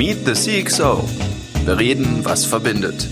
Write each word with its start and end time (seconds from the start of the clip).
Meet 0.00 0.24
the 0.24 0.32
CXO. 0.32 1.04
Bereden, 1.66 2.20
was 2.24 2.46
verbindet. 2.46 3.06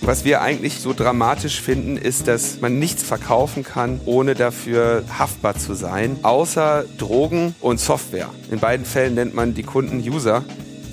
Was 0.00 0.24
wir 0.24 0.40
eigentlich 0.40 0.80
so 0.80 0.94
dramatisch 0.94 1.60
finden, 1.60 1.98
ist, 1.98 2.26
dass 2.26 2.58
man 2.62 2.78
nichts 2.78 3.02
verkaufen 3.02 3.64
kann, 3.64 4.00
ohne 4.06 4.34
dafür 4.34 5.04
haftbar 5.18 5.58
zu 5.58 5.74
sein, 5.74 6.16
außer 6.22 6.86
Drogen 6.96 7.54
und 7.60 7.80
Software. 7.80 8.30
In 8.50 8.60
beiden 8.60 8.86
Fällen 8.86 9.14
nennt 9.14 9.34
man 9.34 9.52
die 9.52 9.62
Kunden 9.62 9.98
User 9.98 10.42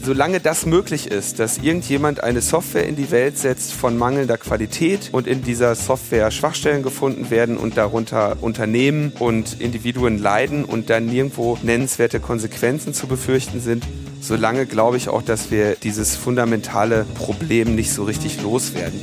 solange 0.02 0.40
das 0.40 0.66
möglich 0.66 1.12
ist, 1.12 1.40
dass 1.40 1.58
irgendjemand 1.58 2.24
eine 2.24 2.42
Software 2.42 2.88
in 2.88 2.96
die 2.96 3.12
Welt 3.12 3.38
setzt 3.38 3.74
von 3.74 3.98
mangelnder 3.98 4.38
Qualität 4.38 5.10
und 5.12 5.28
in 5.28 5.44
dieser 5.44 5.76
Software 5.76 6.32
Schwachstellen 6.32 6.84
gefunden 6.84 7.30
werden 7.30 7.58
und 7.58 7.78
darunter 7.78 8.38
Unternehmen 8.42 9.12
und 9.20 9.60
Individuen 9.60 10.18
leiden 10.18 10.66
und 10.66 10.90
dann 10.90 11.06
nirgendwo 11.06 11.58
nennenswerte 11.62 12.20
Konsequenzen 12.20 12.94
zu 12.94 13.08
befürchten 13.08 13.60
sind, 13.60 13.86
solange 14.22 14.66
glaube 14.66 14.98
ich 14.98 15.10
auch, 15.10 15.22
dass 15.22 15.52
wir 15.52 15.76
dieses 15.76 16.16
fundamentale 16.16 17.06
Problem 17.16 17.76
nicht 17.76 17.92
so 17.92 18.04
richtig 18.04 18.42
loswerden. 18.42 19.00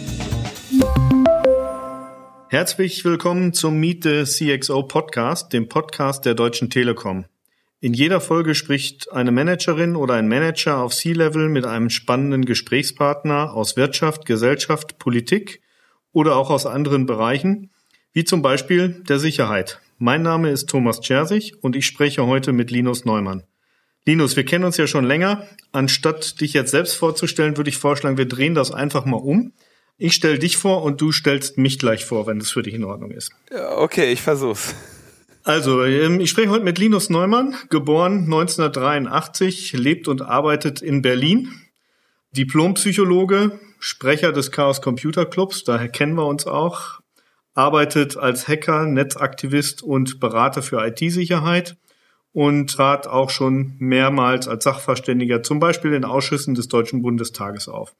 Herzlich 2.49 3.05
willkommen 3.05 3.53
zum 3.53 3.79
Meet 3.79 4.05
the 4.05 4.25
CXO 4.25 4.85
Podcast, 4.85 5.53
dem 5.53 5.69
Podcast 5.69 6.25
der 6.25 6.35
Deutschen 6.35 6.71
Telekom. 6.71 7.25
In 7.81 7.93
jeder 7.93 8.21
Folge 8.21 8.55
spricht 8.55 9.13
eine 9.13 9.33
Managerin 9.33 9.97
oder 9.97 10.15
ein 10.15 10.29
Manager 10.29 10.79
auf 10.79 10.95
C-Level 10.95 11.49
mit 11.49 11.67
einem 11.67 11.91
spannenden 11.91 12.45
Gesprächspartner 12.45 13.53
aus 13.53 13.77
Wirtschaft, 13.77 14.25
Gesellschaft, 14.25 14.99
Politik 14.99 15.61
oder 16.13 16.37
auch 16.37 16.51
aus 16.51 16.65
anderen 16.65 17.05
Bereichen, 17.05 17.71
wie 18.13 18.25
zum 18.25 18.41
Beispiel 18.41 19.03
der 19.09 19.19
Sicherheit. 19.19 19.81
Mein 19.99 20.23
Name 20.23 20.51
ist 20.51 20.71
Thomas 20.71 21.01
Chersig 21.01 21.63
und 21.63 21.77
ich 21.77 21.85
spreche 21.85 22.27
heute 22.27 22.53
mit 22.53 22.71
Linus 22.71 23.05
Neumann. 23.05 23.43
Linus, 24.07 24.37
wir 24.37 24.45
kennen 24.45 24.65
uns 24.65 24.77
ja 24.77 24.87
schon 24.87 25.05
länger. 25.05 25.49
Anstatt 25.73 26.41
dich 26.41 26.53
jetzt 26.53 26.71
selbst 26.71 26.95
vorzustellen, 26.95 27.57
würde 27.57 27.71
ich 27.71 27.77
vorschlagen, 27.77 28.17
wir 28.17 28.29
drehen 28.29 28.55
das 28.55 28.71
einfach 28.71 29.05
mal 29.05 29.17
um. 29.17 29.53
Ich 29.99 30.15
stelle 30.15 30.39
dich 30.39 30.57
vor 30.57 30.85
und 30.85 31.01
du 31.01 31.11
stellst 31.11 31.59
mich 31.59 31.79
gleich 31.79 32.05
vor, 32.05 32.29
wenn 32.29 32.39
das 32.39 32.51
für 32.51 32.63
dich 32.63 32.75
in 32.75 32.85
Ordnung 32.85 33.11
ist. 33.11 33.33
Okay, 33.77 34.13
ich 34.13 34.23
versuch's. 34.23 34.77
Also, 35.43 35.85
ähm, 35.85 36.21
ich 36.21 36.31
spreche 36.31 36.51
heute 36.51 36.65
mit 36.65 36.79
Linus 36.79 37.11
Neumann, 37.11 37.57
geboren 37.69 38.25
1983, 38.25 39.73
lebt 39.73 40.07
und 40.07 40.23
arbeitet 40.23 40.83
in 40.83 41.03
Berlin. 41.03 41.51
Diplompsychologe, 42.31 43.59
Sprecher 43.81 44.33
des 44.33 44.53
Chaos 44.53 44.83
Computer 44.83 45.27
Clubs, 45.27 45.65
daher 45.65 45.89
kennen 45.89 46.15
wir 46.15 46.27
uns 46.27 46.47
auch. 46.47 47.01
Arbeitet 47.55 48.17
als 48.17 48.47
Hacker, 48.47 48.87
Netzaktivist 48.87 49.83
und 49.83 50.21
Berater 50.21 50.63
für 50.63 50.87
IT-Sicherheit 50.87 51.77
und 52.37 52.67
trat 52.71 53.07
auch 53.07 53.31
schon 53.31 53.73
mehrmals 53.79 54.47
als 54.47 54.65
Sachverständiger 54.65 55.43
zum 55.43 55.59
Beispiel 55.59 55.95
in 55.95 56.05
Ausschüssen 56.05 56.55
des 56.55 56.69
Deutschen 56.69 57.01
Bundestages 57.01 57.67
auf. 57.67 57.95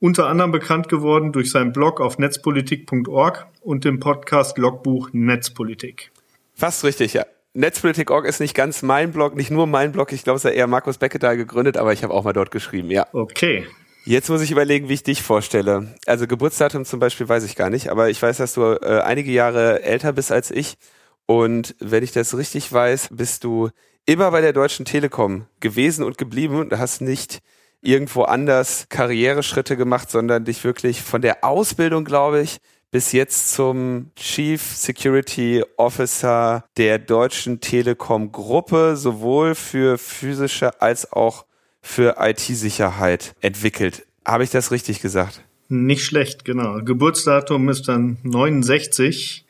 Unter 0.00 0.26
anderem 0.26 0.52
bekannt 0.52 0.88
geworden 0.88 1.32
durch 1.32 1.50
seinen 1.50 1.74
Blog 1.74 2.00
auf 2.00 2.16
netzpolitik.org 2.16 3.46
und 3.60 3.84
dem 3.84 4.00
Podcast 4.00 4.56
Logbuch 4.56 5.10
Netzpolitik. 5.12 6.12
Fast 6.54 6.82
richtig, 6.82 7.12
ja. 7.12 7.26
Netzpolitik.org 7.52 8.24
ist 8.24 8.40
nicht 8.40 8.54
ganz 8.54 8.80
mein 8.80 9.12
Blog, 9.12 9.36
nicht 9.36 9.50
nur 9.50 9.66
mein 9.66 9.92
Blog. 9.92 10.12
Ich 10.12 10.24
glaube, 10.24 10.38
es 10.38 10.46
hat 10.46 10.54
eher 10.54 10.66
Markus 10.66 10.96
Beckedahl 10.96 11.36
gegründet, 11.36 11.76
aber 11.76 11.92
ich 11.92 12.02
habe 12.02 12.14
auch 12.14 12.24
mal 12.24 12.32
dort 12.32 12.50
geschrieben, 12.50 12.90
ja. 12.90 13.06
Okay. 13.12 13.66
Jetzt 14.06 14.30
muss 14.30 14.40
ich 14.40 14.50
überlegen, 14.50 14.88
wie 14.88 14.94
ich 14.94 15.02
dich 15.02 15.22
vorstelle. 15.22 15.94
Also 16.06 16.26
Geburtsdatum 16.26 16.86
zum 16.86 17.00
Beispiel 17.00 17.28
weiß 17.28 17.44
ich 17.44 17.54
gar 17.54 17.68
nicht, 17.68 17.90
aber 17.90 18.08
ich 18.08 18.22
weiß, 18.22 18.38
dass 18.38 18.54
du 18.54 18.62
äh, 18.62 19.02
einige 19.04 19.30
Jahre 19.30 19.82
älter 19.82 20.14
bist 20.14 20.32
als 20.32 20.50
ich. 20.50 20.78
Und 21.26 21.74
wenn 21.78 22.04
ich 22.04 22.12
das 22.12 22.36
richtig 22.36 22.72
weiß, 22.72 23.08
bist 23.12 23.44
du 23.44 23.70
immer 24.06 24.30
bei 24.30 24.40
der 24.40 24.52
Deutschen 24.52 24.84
Telekom 24.84 25.46
gewesen 25.60 26.04
und 26.04 26.18
geblieben 26.18 26.56
und 26.58 26.78
hast 26.78 27.00
nicht 27.00 27.40
irgendwo 27.80 28.22
anders 28.22 28.86
Karriereschritte 28.88 29.76
gemacht, 29.76 30.10
sondern 30.10 30.44
dich 30.44 30.64
wirklich 30.64 31.02
von 31.02 31.22
der 31.22 31.44
Ausbildung, 31.44 32.04
glaube 32.04 32.40
ich, 32.40 32.58
bis 32.90 33.12
jetzt 33.12 33.52
zum 33.52 34.10
Chief 34.14 34.62
Security 34.62 35.64
Officer 35.76 36.64
der 36.76 36.98
Deutschen 36.98 37.60
Telekom 37.60 38.30
Gruppe, 38.30 38.96
sowohl 38.96 39.54
für 39.54 39.98
physische 39.98 40.80
als 40.80 41.12
auch 41.12 41.44
für 41.82 42.16
IT-Sicherheit 42.20 43.34
entwickelt. 43.40 44.06
Habe 44.24 44.44
ich 44.44 44.50
das 44.50 44.70
richtig 44.70 45.00
gesagt? 45.00 45.42
Nicht 45.68 46.04
schlecht, 46.04 46.44
genau. 46.44 46.82
Geburtsdatum 46.82 47.68
ist 47.68 47.88
dann 47.88 48.18
69, 48.22 49.43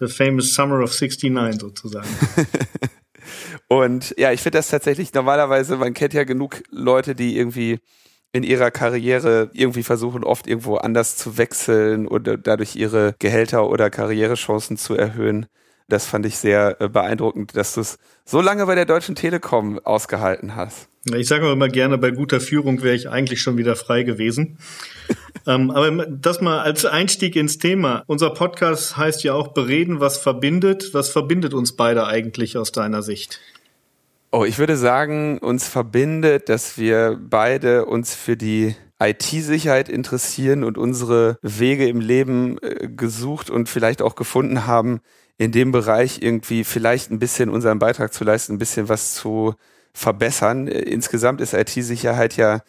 the 0.00 0.08
famous 0.08 0.54
summer 0.54 0.80
of 0.82 0.92
69 0.92 1.60
sozusagen. 1.60 2.08
Und 3.68 4.14
ja, 4.18 4.32
ich 4.32 4.40
finde 4.40 4.58
das 4.58 4.68
tatsächlich 4.68 5.14
normalerweise, 5.14 5.76
man 5.76 5.94
kennt 5.94 6.14
ja 6.14 6.24
genug 6.24 6.62
Leute, 6.70 7.14
die 7.14 7.36
irgendwie 7.36 7.78
in 8.32 8.42
ihrer 8.42 8.70
Karriere 8.70 9.50
irgendwie 9.52 9.82
versuchen, 9.82 10.24
oft 10.24 10.46
irgendwo 10.46 10.76
anders 10.76 11.16
zu 11.16 11.36
wechseln 11.36 12.06
oder 12.06 12.36
dadurch 12.36 12.76
ihre 12.76 13.14
Gehälter 13.18 13.68
oder 13.68 13.90
Karrierechancen 13.90 14.76
zu 14.76 14.94
erhöhen. 14.94 15.46
Das 15.90 16.06
fand 16.06 16.24
ich 16.24 16.38
sehr 16.38 16.80
äh, 16.80 16.88
beeindruckend, 16.88 17.56
dass 17.56 17.74
du 17.74 17.80
es 17.80 17.98
so 18.24 18.40
lange 18.40 18.64
bei 18.66 18.74
der 18.74 18.86
Deutschen 18.86 19.14
Telekom 19.16 19.78
ausgehalten 19.80 20.54
hast. 20.54 20.88
Ich 21.14 21.28
sage 21.28 21.50
immer 21.50 21.68
gerne, 21.68 21.98
bei 21.98 22.10
guter 22.10 22.40
Führung 22.40 22.82
wäre 22.82 22.94
ich 22.94 23.08
eigentlich 23.08 23.40
schon 23.40 23.56
wieder 23.56 23.74
frei 23.74 24.02
gewesen. 24.02 24.58
ähm, 25.46 25.70
aber 25.70 26.06
das 26.06 26.40
mal 26.40 26.60
als 26.60 26.84
Einstieg 26.84 27.36
ins 27.36 27.58
Thema. 27.58 28.04
Unser 28.06 28.30
Podcast 28.30 28.96
heißt 28.96 29.24
ja 29.24 29.34
auch 29.34 29.48
Bereden, 29.48 29.98
was 29.98 30.18
verbindet. 30.18 30.90
Was 30.92 31.08
verbindet 31.08 31.54
uns 31.54 31.74
beide 31.74 32.06
eigentlich 32.06 32.56
aus 32.56 32.70
deiner 32.70 33.02
Sicht? 33.02 33.40
Oh, 34.30 34.44
ich 34.44 34.58
würde 34.58 34.76
sagen, 34.76 35.38
uns 35.38 35.66
verbindet, 35.66 36.48
dass 36.48 36.78
wir 36.78 37.18
beide 37.20 37.86
uns 37.86 38.14
für 38.14 38.36
die 38.36 38.76
IT-Sicherheit 39.00 39.88
interessieren 39.88 40.62
und 40.62 40.78
unsere 40.78 41.38
Wege 41.42 41.88
im 41.88 42.00
Leben 42.00 42.58
äh, 42.62 42.88
gesucht 42.88 43.50
und 43.50 43.68
vielleicht 43.68 44.02
auch 44.02 44.14
gefunden 44.14 44.66
haben, 44.66 45.00
in 45.40 45.52
dem 45.52 45.72
Bereich 45.72 46.20
irgendwie 46.20 46.64
vielleicht 46.64 47.10
ein 47.10 47.18
bisschen 47.18 47.48
unseren 47.48 47.78
Beitrag 47.78 48.12
zu 48.12 48.24
leisten, 48.24 48.52
ein 48.52 48.58
bisschen 48.58 48.90
was 48.90 49.14
zu 49.14 49.54
verbessern. 49.94 50.68
Äh, 50.68 50.80
insgesamt 50.80 51.40
ist 51.40 51.54
IT-Sicherheit 51.54 52.36
ja 52.36 52.60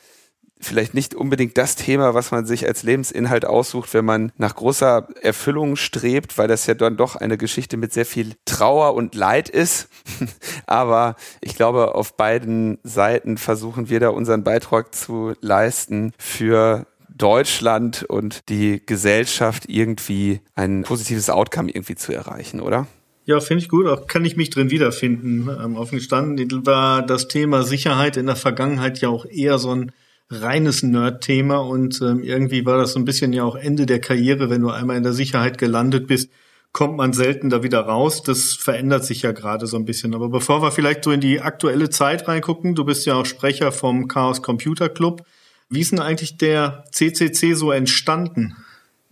vielleicht 0.58 0.94
nicht 0.94 1.14
unbedingt 1.14 1.58
das 1.58 1.76
Thema, 1.76 2.14
was 2.14 2.32
man 2.32 2.46
sich 2.46 2.66
als 2.66 2.84
Lebensinhalt 2.84 3.44
aussucht, 3.44 3.94
wenn 3.94 4.06
man 4.06 4.32
nach 4.38 4.56
großer 4.56 5.10
Erfüllung 5.22 5.76
strebt, 5.76 6.38
weil 6.38 6.48
das 6.48 6.66
ja 6.66 6.74
dann 6.74 6.96
doch 6.96 7.18
eine 7.18 7.38
Geschichte 7.38 7.76
mit 7.76 7.92
sehr 7.92 8.06
viel 8.06 8.36
Trauer 8.46 8.94
und 8.94 9.16
Leid 9.16 9.50
ist. 9.50 9.90
Aber 10.66 11.16
ich 11.42 11.58
glaube, 11.58 11.94
auf 11.96 12.16
beiden 12.16 12.80
Seiten 12.84 13.38
versuchen 13.38 13.90
wir 13.90 14.00
da 14.00 14.10
unseren 14.10 14.46
Beitrag 14.46 14.96
zu 14.96 15.34
leisten 15.42 16.14
für 16.18 16.88
Deutschland 17.22 18.04
und 18.04 18.50
die 18.50 18.82
Gesellschaft 18.86 19.66
irgendwie 19.68 20.42
ein 20.56 20.84
positives 20.84 21.30
Outcome 21.30 21.70
irgendwie 21.70 21.96
zu 21.96 22.14
erreichen, 22.14 22.60
oder? 22.60 22.88
Ja, 23.26 23.40
finde 23.40 23.64
ich 23.64 23.70
gut. 23.70 23.88
Auch 23.88 24.08
kann 24.08 24.26
ich 24.26 24.36
mich 24.36 24.50
drin 24.50 24.72
wiederfinden. 24.72 25.48
Ähm, 25.64 25.76
offen 25.76 25.98
gestanden 25.98 26.66
war 26.66 27.06
das 27.06 27.28
Thema 27.28 27.64
Sicherheit 27.64 28.18
in 28.18 28.26
der 28.26 28.36
Vergangenheit 28.36 29.00
ja 29.00 29.10
auch 29.10 29.26
eher 29.26 29.60
so 29.60 29.76
ein 29.76 29.92
reines 30.32 30.82
Nerd-Thema 30.82 31.58
und 31.58 32.02
ähm, 32.02 32.24
irgendwie 32.24 32.66
war 32.66 32.78
das 32.78 32.94
so 32.94 33.00
ein 33.00 33.06
bisschen 33.06 33.34
ja 33.34 33.44
auch 33.44 33.56
Ende 33.56 33.86
der 33.86 34.00
Karriere, 34.00 34.50
wenn 34.50 34.62
du 34.62 34.70
einmal 34.70 34.98
in 34.98 35.04
der 35.04 35.14
Sicherheit 35.14 35.58
gelandet 35.58 36.08
bist, 36.08 36.32
kommt 36.72 36.96
man 36.96 37.14
selten 37.14 37.50
da 37.50 37.64
wieder 37.64 37.82
raus. 37.82 38.24
Das 38.24 38.54
verändert 38.54 39.06
sich 39.06 39.22
ja 39.22 39.34
gerade 39.34 39.68
so 39.68 39.78
ein 39.78 39.86
bisschen. 39.86 40.16
Aber 40.16 40.30
bevor 40.30 40.62
wir 40.62 40.72
vielleicht 40.72 41.04
so 41.04 41.12
in 41.12 41.20
die 41.20 41.42
aktuelle 41.42 41.90
Zeit 41.90 42.28
reingucken, 42.28 42.76
du 42.76 42.86
bist 42.86 43.06
ja 43.06 43.16
auch 43.16 43.26
Sprecher 43.26 43.72
vom 43.72 44.08
Chaos 44.08 44.42
Computer 44.42 44.90
Club. 44.90 45.24
Wie 45.72 45.80
ist 45.80 45.94
denn 45.94 46.00
eigentlich 46.00 46.38
der 46.38 46.84
CCC 46.92 47.54
so 47.54 47.72
entstanden? 47.72 48.58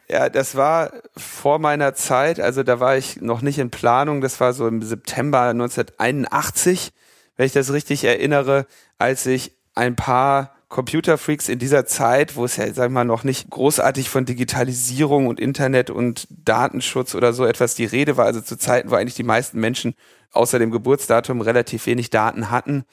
Ja, 0.09 0.28
das 0.28 0.56
war 0.56 0.92
vor 1.16 1.58
meiner 1.58 1.94
Zeit, 1.94 2.40
also 2.42 2.64
da 2.64 2.81
war 2.81 2.97
ich 2.97 3.22
noch 3.22 3.42
nicht 3.42 3.59
in 3.59 3.70
Planung, 3.70 4.20
das 4.20 4.40
war 4.42 4.52
so 4.53 4.68
im 4.68 4.81
September 4.81 5.44
1981, 5.44 6.92
wenn 7.38 7.46
ich 7.46 7.53
das 7.53 7.72
richtig 7.72 8.03
erinnere, 8.03 8.66
als 8.98 9.25
ich 9.25 9.53
ein 9.74 9.96
paar 9.96 10.53
Computerfreaks 10.68 11.48
in 11.48 11.60
dieser 11.60 11.86
Zeit, 11.86 12.36
wo 12.36 12.44
es 12.44 12.57
ja, 12.57 12.72
sag 12.74 12.88
ich 12.88 12.94
mal, 12.94 13.06
noch 13.06 13.24
nicht 13.24 13.50
großartig 13.50 14.10
von 14.10 14.25
Digitalisierung 14.25 15.28
und 15.28 15.39
Internet 15.39 15.89
und 15.89 16.28
Datenschutz 16.30 17.16
oder 17.16 17.31
so 17.31 17.45
etwas 17.45 17.75
die 17.75 17.86
Rede 17.86 18.18
war, 18.18 18.25
also 18.25 18.42
zu 18.42 18.57
Zeiten, 18.57 18.92
wo 18.92 18.95
eigentlich 18.95 19.16
die 19.16 19.24
meisten 19.24 19.60
Menschen 19.60 19.95
außer 20.31 20.60
dem 20.60 20.72
Geburtsdatum 20.72 21.39
relativ 21.39 21.86
wenig 21.86 22.10
Daten 22.10 22.51
hatten, 22.51 22.83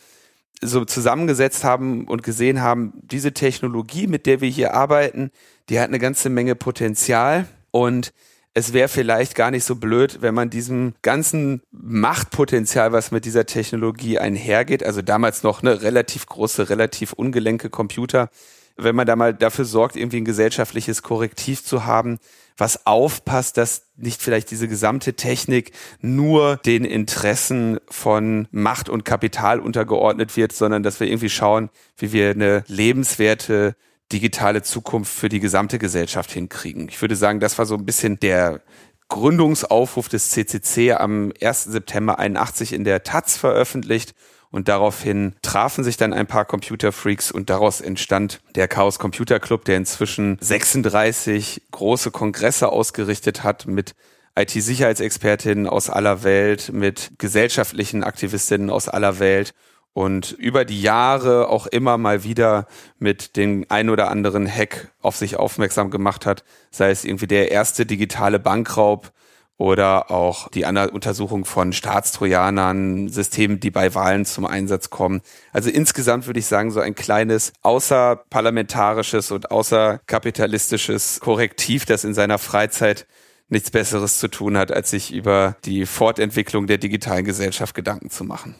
so 0.63 0.85
zusammengesetzt 0.85 1.65
haben 1.65 2.07
und 2.07 2.23
gesehen 2.23 2.63
haben, 2.63 2.93
diese 3.03 3.33
Technologie, 3.33 4.07
mit 4.07 4.27
der 4.27 4.41
wir 4.41 4.49
hier 4.49 4.75
arbeiten, 4.75 5.31
die 5.69 5.79
hat 5.79 5.89
eine 5.89 5.99
ganze 5.99 6.31
Menge 6.31 6.55
Potenzial. 6.55 7.47
Und 7.71 8.13
es 8.55 8.73
wäre 8.73 8.89
vielleicht 8.89 9.35
gar 9.35 9.51
nicht 9.51 9.65
so 9.65 9.77
blöd, 9.77 10.23
wenn 10.23 10.35
man 10.35 10.49
diesem 10.49 10.95
ganzen 11.03 11.61
Machtpotenzial, 11.73 12.93
was 12.93 13.11
mit 13.11 13.27
dieser 13.27 13.45
Technologie 13.45 14.19
einhergeht, 14.19 14.83
also 14.83 15.03
damals 15.03 15.43
noch 15.43 15.63
eine 15.63 15.83
relativ 15.83 16.25
große, 16.27 16.71
relativ 16.71 17.13
ungelenke 17.13 17.69
Computer, 17.69 18.31
wenn 18.77 18.97
man 18.97 19.07
da 19.07 19.17
mal 19.17 19.35
dafür 19.35 19.65
sorgt, 19.65 19.97
irgendwie 19.97 20.19
ein 20.19 20.25
gesellschaftliches 20.25 21.03
Korrektiv 21.03 21.65
zu 21.65 21.87
haben, 21.87 22.19
was 22.57 22.87
aufpasst, 22.87 23.57
dass 23.57 23.83
nicht 23.97 24.23
vielleicht 24.23 24.51
diese 24.51 24.69
gesamte 24.69 25.15
Technik 25.15 25.73
nur 26.01 26.57
den 26.59 26.85
Interessen 26.85 27.79
von 27.89 28.49
Macht 28.51 28.89
und 28.89 29.05
Kapital 29.05 29.61
untergeordnet 29.61 30.37
wird, 30.37 30.53
sondern 30.53 30.83
dass 30.83 31.01
wir 31.01 31.07
irgendwie 31.07 31.29
schauen, 31.29 31.71
wie 31.97 32.13
wir 32.13 32.31
eine 32.31 32.65
lebenswerte 32.67 33.77
digitale 34.13 34.63
Zukunft 34.63 35.13
für 35.13 35.29
die 35.29 35.41
gesamte 35.41 35.79
Gesellschaft 35.79 36.31
hinkriegen. 36.31 36.89
Ich 36.89 37.01
würde 37.01 37.17
sagen, 37.17 37.41
das 37.41 37.59
war 37.59 37.67
so 37.67 37.75
ein 37.75 37.85
bisschen 37.85 38.21
der 38.21 38.63
Gründungsaufruf 39.09 40.09
des 40.09 40.31
CCC 40.31 40.93
am 40.93 41.33
1. 41.41 41.65
September 41.65 42.19
81 42.19 42.73
in 42.73 42.85
der 42.85 43.03
Taz 43.03 43.37
veröffentlicht 43.37 44.15
und 44.57 44.69
daraufhin 44.69 45.35
trafen 45.43 45.85
sich 45.85 45.99
dann 45.99 46.15
ein 46.15 46.27
paar 46.27 46.47
Computerfreaks 46.47 47.31
und 47.31 47.51
daraus 47.51 47.83
entstand 47.83 48.41
der 48.55 48.69
Chaos 48.69 48.99
Computer 48.99 49.39
Club, 49.39 49.67
der 49.67 49.77
inzwischen 49.77 50.39
36 50.41 51.61
große 51.73 52.11
Kongresse 52.11 52.71
ausgerichtet 52.71 53.45
hat 53.45 53.67
mit 53.67 53.95
IT-Sicherheitsexpertinnen 54.35 55.67
aus 55.67 55.91
aller 55.91 56.23
Welt, 56.23 56.71
mit 56.73 57.13
gesellschaftlichen 57.19 58.03
Aktivistinnen 58.03 58.71
aus 58.71 58.89
aller 58.89 59.19
Welt 59.19 59.53
und 59.93 60.33
über 60.33 60.65
die 60.65 60.81
Jahre 60.81 61.51
auch 61.51 61.67
immer 61.67 61.99
mal 61.99 62.25
wieder 62.25 62.67
mit 62.99 63.37
den 63.37 63.71
ein 63.71 63.91
oder 63.91 64.11
anderen 64.11 64.51
Hack 64.51 64.91
auf 65.03 65.17
sich 65.17 65.37
aufmerksam 65.37 65.91
gemacht 65.91 66.25
hat, 66.25 66.45
sei 66.71 66.91
es 66.91 67.05
irgendwie 67.05 67.27
der 67.27 67.51
erste 67.51 67.85
digitale 67.85 68.39
Bankraub 68.39 69.13
oder 69.59 70.11
auch 70.11 70.49
die 70.51 70.65
Untersuchung 70.65 71.45
von 71.45 71.73
Staatstrojanern, 71.73 73.09
Systemen, 73.09 73.59
die 73.59 73.71
bei 73.71 73.95
Wahlen 73.95 74.27
zum 74.27 74.45
Einsatz 74.45 74.91
kommen. 74.91 75.23
Also 75.53 75.71
insgesamt 75.71 76.27
würde 76.27 76.41
ich 76.41 76.47
sagen, 76.47 76.71
so 76.71 76.81
ein 76.81 76.95
kleines 76.95 77.53
außerparlamentarisches 77.63 79.31
und 79.31 79.51
außerkapitalistisches 79.51 81.21
Korrektiv, 81.21 81.87
das 81.87 82.05
in 82.05 82.13
seiner 82.13 82.39
Freizeit 82.39 83.07
nichts 83.49 83.71
Besseres 83.71 84.19
zu 84.19 84.29
tun 84.29 84.59
hat, 84.59 84.73
als 84.73 84.91
sich 84.91 85.13
über 85.13 85.57
die 85.65 85.87
Fortentwicklung 85.87 86.67
der 86.67 86.79
digitalen 86.79 87.25
Gesellschaft 87.25 87.75
Gedanken 87.75 88.11
zu 88.11 88.25
machen. 88.25 88.57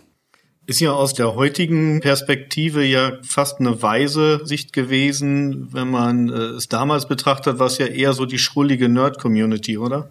Ist 0.69 0.81
ja 0.81 0.93
aus 0.93 1.15
der 1.15 1.35
heutigen 1.35 2.01
Perspektive 2.01 2.85
ja 2.85 3.19
fast 3.23 3.61
eine 3.61 3.83
weise 3.83 4.45
Sicht 4.45 4.73
gewesen, 4.73 5.73
wenn 5.73 5.91
man 5.91 6.29
äh, 6.29 6.57
es 6.57 6.69
damals 6.69 7.07
betrachtet, 7.07 7.61
war 7.61 7.67
es 7.67 7.79
ja 7.79 7.87
eher 7.87 8.15
so 8.15 8.27
die 8.27 8.39
schrullige 8.39 8.89
Nerd-Community, 8.89 9.79
oder? 9.79 10.11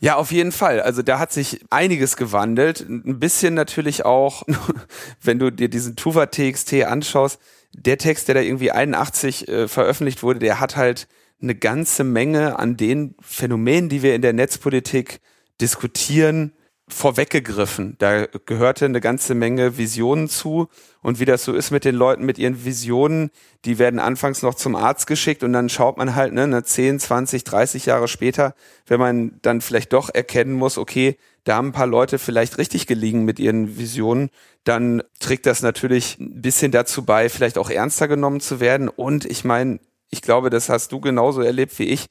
Ja, 0.00 0.16
auf 0.16 0.32
jeden 0.32 0.52
Fall. 0.52 0.80
Also 0.80 1.02
da 1.02 1.18
hat 1.18 1.32
sich 1.32 1.60
einiges 1.70 2.16
gewandelt. 2.16 2.80
Ein 2.88 3.18
bisschen 3.18 3.54
natürlich 3.54 4.04
auch, 4.04 4.42
wenn 5.22 5.38
du 5.38 5.50
dir 5.50 5.68
diesen 5.68 5.96
Tuva 5.96 6.26
TXT 6.26 6.84
anschaust, 6.84 7.40
der 7.72 7.98
Text, 7.98 8.28
der 8.28 8.36
da 8.36 8.40
irgendwie 8.40 8.70
81 8.70 9.48
äh, 9.48 9.68
veröffentlicht 9.68 10.22
wurde, 10.22 10.38
der 10.38 10.60
hat 10.60 10.76
halt 10.76 11.08
eine 11.42 11.54
ganze 11.54 12.04
Menge 12.04 12.58
an 12.58 12.76
den 12.76 13.14
Phänomenen, 13.20 13.88
die 13.88 14.02
wir 14.02 14.14
in 14.14 14.22
der 14.22 14.32
Netzpolitik 14.32 15.20
diskutieren, 15.60 16.52
vorweggegriffen. 16.88 17.96
Da 17.98 18.26
gehörte 18.26 18.84
eine 18.84 19.00
ganze 19.00 19.34
Menge 19.34 19.78
Visionen 19.78 20.28
zu. 20.28 20.68
Und 21.02 21.18
wie 21.18 21.24
das 21.24 21.44
so 21.44 21.54
ist 21.54 21.70
mit 21.70 21.84
den 21.84 21.94
Leuten 21.94 22.24
mit 22.24 22.38
ihren 22.38 22.64
Visionen, 22.64 23.30
die 23.64 23.78
werden 23.78 23.98
anfangs 23.98 24.42
noch 24.42 24.54
zum 24.54 24.76
Arzt 24.76 25.06
geschickt 25.06 25.42
und 25.42 25.52
dann 25.52 25.68
schaut 25.68 25.96
man 25.96 26.14
halt, 26.14 26.32
ne, 26.34 26.62
10, 26.62 27.00
20, 27.00 27.44
30 27.44 27.86
Jahre 27.86 28.08
später, 28.08 28.54
wenn 28.86 29.00
man 29.00 29.38
dann 29.42 29.60
vielleicht 29.60 29.92
doch 29.92 30.10
erkennen 30.12 30.52
muss, 30.52 30.76
okay, 30.76 31.16
da 31.44 31.56
haben 31.56 31.68
ein 31.68 31.72
paar 31.72 31.86
Leute 31.86 32.18
vielleicht 32.18 32.58
richtig 32.58 32.86
gelegen 32.86 33.24
mit 33.24 33.38
ihren 33.38 33.78
Visionen, 33.78 34.30
dann 34.64 35.02
trägt 35.20 35.46
das 35.46 35.62
natürlich 35.62 36.18
ein 36.18 36.40
bisschen 36.40 36.72
dazu 36.72 37.04
bei, 37.04 37.28
vielleicht 37.28 37.58
auch 37.58 37.68
ernster 37.68 38.08
genommen 38.08 38.40
zu 38.40 38.60
werden. 38.60 38.88
Und 38.88 39.26
ich 39.26 39.44
meine, 39.44 39.78
ich 40.10 40.22
glaube, 40.22 40.48
das 40.48 40.70
hast 40.70 40.92
du 40.92 41.00
genauso 41.00 41.42
erlebt 41.42 41.78
wie 41.78 41.84
ich 41.84 42.06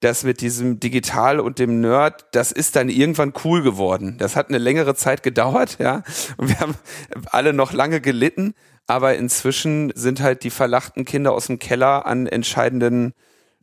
das 0.00 0.24
mit 0.24 0.40
diesem 0.40 0.78
Digital 0.78 1.40
und 1.40 1.58
dem 1.58 1.80
Nerd, 1.80 2.26
das 2.32 2.52
ist 2.52 2.76
dann 2.76 2.88
irgendwann 2.88 3.32
cool 3.44 3.62
geworden. 3.62 4.16
Das 4.18 4.36
hat 4.36 4.48
eine 4.48 4.58
längere 4.58 4.94
Zeit 4.94 5.22
gedauert, 5.22 5.78
ja. 5.78 6.02
Und 6.36 6.48
wir 6.48 6.60
haben 6.60 6.74
alle 7.26 7.52
noch 7.52 7.72
lange 7.72 8.00
gelitten, 8.00 8.54
aber 8.86 9.16
inzwischen 9.16 9.92
sind 9.94 10.20
halt 10.20 10.44
die 10.44 10.50
verlachten 10.50 11.04
Kinder 11.04 11.32
aus 11.32 11.46
dem 11.46 11.58
Keller 11.58 12.06
an 12.06 12.26
entscheidenden 12.26 13.14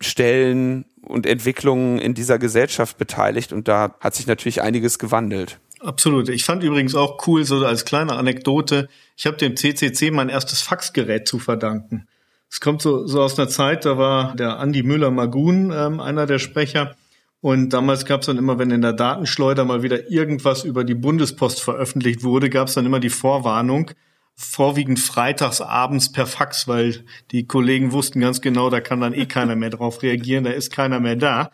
Stellen 0.02 0.86
und 1.02 1.26
Entwicklungen 1.26 2.00
in 2.00 2.14
dieser 2.14 2.40
Gesellschaft 2.40 2.98
beteiligt 2.98 3.54
und 3.54 3.68
da 3.68 3.96
hat 4.00 4.16
sich 4.16 4.28
natürlich 4.28 4.62
einiges 4.62 5.00
gewandelt. 5.00 5.60
Absolut. 5.80 6.30
Ich 6.30 6.46
fand 6.46 6.64
übrigens 6.64 6.96
auch 6.96 7.28
cool, 7.28 7.44
so 7.44 7.66
als 7.66 7.86
kleine 7.86 8.14
Anekdote, 8.14 8.88
ich 9.18 9.26
habe 9.26 9.38
dem 9.38 9.58
CCC 9.58 10.12
mein 10.12 10.30
erstes 10.30 10.62
Faxgerät 10.62 11.28
zu 11.28 11.40
verdanken. 11.40 12.08
Es 12.54 12.60
kommt 12.60 12.84
so, 12.84 13.08
so 13.08 13.20
aus 13.20 13.40
einer 13.40 13.50
Zeit, 13.50 13.84
da 13.84 13.98
war 13.98 14.36
der 14.36 14.60
Andi 14.60 14.84
Müller-Magun 14.84 15.74
ähm, 15.76 16.00
einer 16.00 16.28
der 16.28 16.38
Sprecher. 16.38 16.96
Und 17.42 17.72
damals 17.72 18.06
gab 18.06 18.20
es 18.20 18.28
dann 18.28 18.38
immer, 18.38 18.60
wenn 18.60 18.70
in 18.70 18.84
der 18.84 18.94
Datenschleuder 18.94 19.66
mal 19.66 19.82
wieder 19.82 20.12
irgendwas 20.12 20.64
über 20.64 20.84
die 20.84 20.94
Bundespost 20.94 21.64
veröffentlicht 21.64 22.22
wurde, 22.22 22.52
gab 22.52 22.68
es 22.68 22.76
dann 22.76 22.86
immer 22.86 23.00
die 23.00 23.10
Vorwarnung, 23.10 23.90
vorwiegend 24.36 25.00
freitags 25.00 25.62
abends 25.62 26.12
per 26.12 26.28
Fax, 26.28 26.68
weil 26.68 27.04
die 27.32 27.48
Kollegen 27.48 27.92
wussten 27.92 28.20
ganz 28.20 28.40
genau, 28.40 28.70
da 28.70 28.82
kann 28.82 29.02
dann 29.02 29.16
eh 29.16 29.26
keiner 29.26 29.56
mehr 29.56 29.72
drauf 29.72 30.04
reagieren, 30.04 30.44
da 30.44 30.52
ist 30.52 30.72
keiner 30.72 31.00
mehr 31.00 31.16
da. 31.16 31.50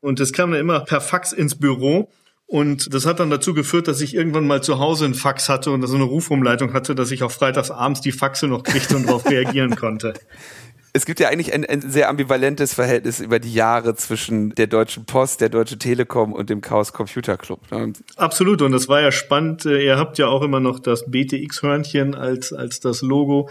Und 0.00 0.18
es 0.18 0.32
kam 0.32 0.50
dann 0.50 0.58
immer 0.58 0.80
per 0.80 1.00
Fax 1.00 1.32
ins 1.32 1.54
Büro 1.54 2.10
und 2.52 2.92
das 2.92 3.06
hat 3.06 3.18
dann 3.18 3.30
dazu 3.30 3.54
geführt, 3.54 3.88
dass 3.88 4.02
ich 4.02 4.14
irgendwann 4.14 4.46
mal 4.46 4.62
zu 4.62 4.78
Hause 4.78 5.06
einen 5.06 5.14
Fax 5.14 5.48
hatte 5.48 5.70
und 5.70 5.86
so 5.86 5.94
eine 5.94 6.04
Rufumleitung 6.04 6.74
hatte, 6.74 6.94
dass 6.94 7.10
ich 7.10 7.22
auch 7.22 7.30
freitags 7.30 7.70
abends 7.70 8.02
die 8.02 8.12
Faxe 8.12 8.46
noch 8.46 8.62
kriegte 8.62 8.94
und 8.96 9.06
darauf 9.06 9.24
reagieren 9.24 9.74
konnte. 9.74 10.12
Es 10.94 11.06
gibt 11.06 11.20
ja 11.20 11.30
eigentlich 11.30 11.54
ein, 11.54 11.64
ein, 11.64 11.80
sehr 11.80 12.10
ambivalentes 12.10 12.74
Verhältnis 12.74 13.18
über 13.18 13.38
die 13.38 13.54
Jahre 13.54 13.94
zwischen 13.94 14.54
der 14.56 14.66
Deutschen 14.66 15.06
Post, 15.06 15.40
der 15.40 15.48
Deutsche 15.48 15.78
Telekom 15.78 16.34
und 16.34 16.50
dem 16.50 16.60
Chaos 16.60 16.92
Computer 16.92 17.38
Club. 17.38 17.60
Ne? 17.70 17.94
Absolut, 18.16 18.60
und 18.60 18.72
das 18.72 18.90
war 18.90 19.00
ja 19.00 19.10
spannend. 19.10 19.64
Ihr 19.64 19.96
habt 19.96 20.18
ja 20.18 20.26
auch 20.26 20.42
immer 20.42 20.60
noch 20.60 20.80
das 20.80 21.10
BTX-Hörnchen 21.10 22.14
als, 22.14 22.52
als 22.52 22.80
das 22.80 23.00
Logo 23.00 23.48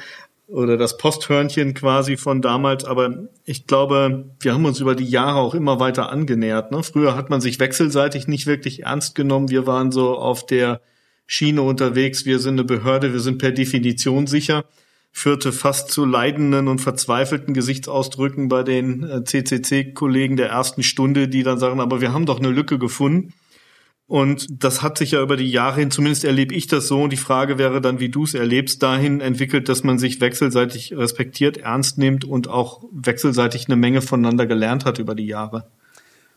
oder 0.51 0.75
das 0.75 0.97
Posthörnchen 0.97 1.73
quasi 1.73 2.17
von 2.17 2.41
damals, 2.41 2.83
aber 2.83 3.29
ich 3.45 3.67
glaube, 3.67 4.25
wir 4.41 4.53
haben 4.53 4.65
uns 4.65 4.81
über 4.81 4.95
die 4.95 5.05
Jahre 5.05 5.39
auch 5.39 5.55
immer 5.55 5.79
weiter 5.79 6.11
angenähert. 6.11 6.71
Ne? 6.71 6.83
Früher 6.83 7.15
hat 7.15 7.29
man 7.29 7.39
sich 7.39 7.59
wechselseitig 7.59 8.27
nicht 8.27 8.47
wirklich 8.47 8.83
ernst 8.83 9.15
genommen. 9.15 9.49
Wir 9.49 9.65
waren 9.65 9.91
so 9.91 10.17
auf 10.17 10.45
der 10.45 10.81
Schiene 11.25 11.61
unterwegs, 11.61 12.25
wir 12.25 12.39
sind 12.39 12.55
eine 12.55 12.65
Behörde, 12.65 13.13
wir 13.13 13.21
sind 13.21 13.37
per 13.37 13.51
Definition 13.51 14.27
sicher. 14.27 14.65
Führte 15.13 15.51
fast 15.51 15.91
zu 15.91 16.05
leidenden 16.05 16.67
und 16.67 16.79
verzweifelten 16.79 17.53
Gesichtsausdrücken 17.53 18.47
bei 18.47 18.63
den 18.63 19.25
CCC-Kollegen 19.25 20.35
äh, 20.35 20.37
der 20.37 20.49
ersten 20.49 20.83
Stunde, 20.83 21.27
die 21.27 21.43
dann 21.43 21.59
sagen, 21.59 21.79
aber 21.79 22.01
wir 22.01 22.13
haben 22.13 22.25
doch 22.25 22.39
eine 22.39 22.49
Lücke 22.49 22.77
gefunden. 22.77 23.33
Und 24.11 24.61
das 24.61 24.81
hat 24.81 24.97
sich 24.97 25.11
ja 25.11 25.21
über 25.21 25.37
die 25.37 25.49
Jahre 25.49 25.79
hin, 25.79 25.89
zumindest 25.89 26.25
erlebe 26.25 26.53
ich 26.53 26.67
das 26.67 26.85
so, 26.85 27.03
und 27.03 27.11
die 27.11 27.17
Frage 27.17 27.57
wäre 27.57 27.79
dann, 27.79 28.01
wie 28.01 28.09
du 28.09 28.25
es 28.25 28.33
erlebst, 28.33 28.83
dahin 28.83 29.21
entwickelt, 29.21 29.69
dass 29.69 29.85
man 29.85 29.99
sich 29.99 30.19
wechselseitig 30.19 30.93
respektiert, 30.97 31.55
ernst 31.55 31.97
nimmt 31.97 32.25
und 32.25 32.49
auch 32.49 32.83
wechselseitig 32.91 33.67
eine 33.67 33.77
Menge 33.77 34.01
voneinander 34.01 34.47
gelernt 34.47 34.83
hat 34.83 34.99
über 34.99 35.15
die 35.15 35.27
Jahre. 35.27 35.71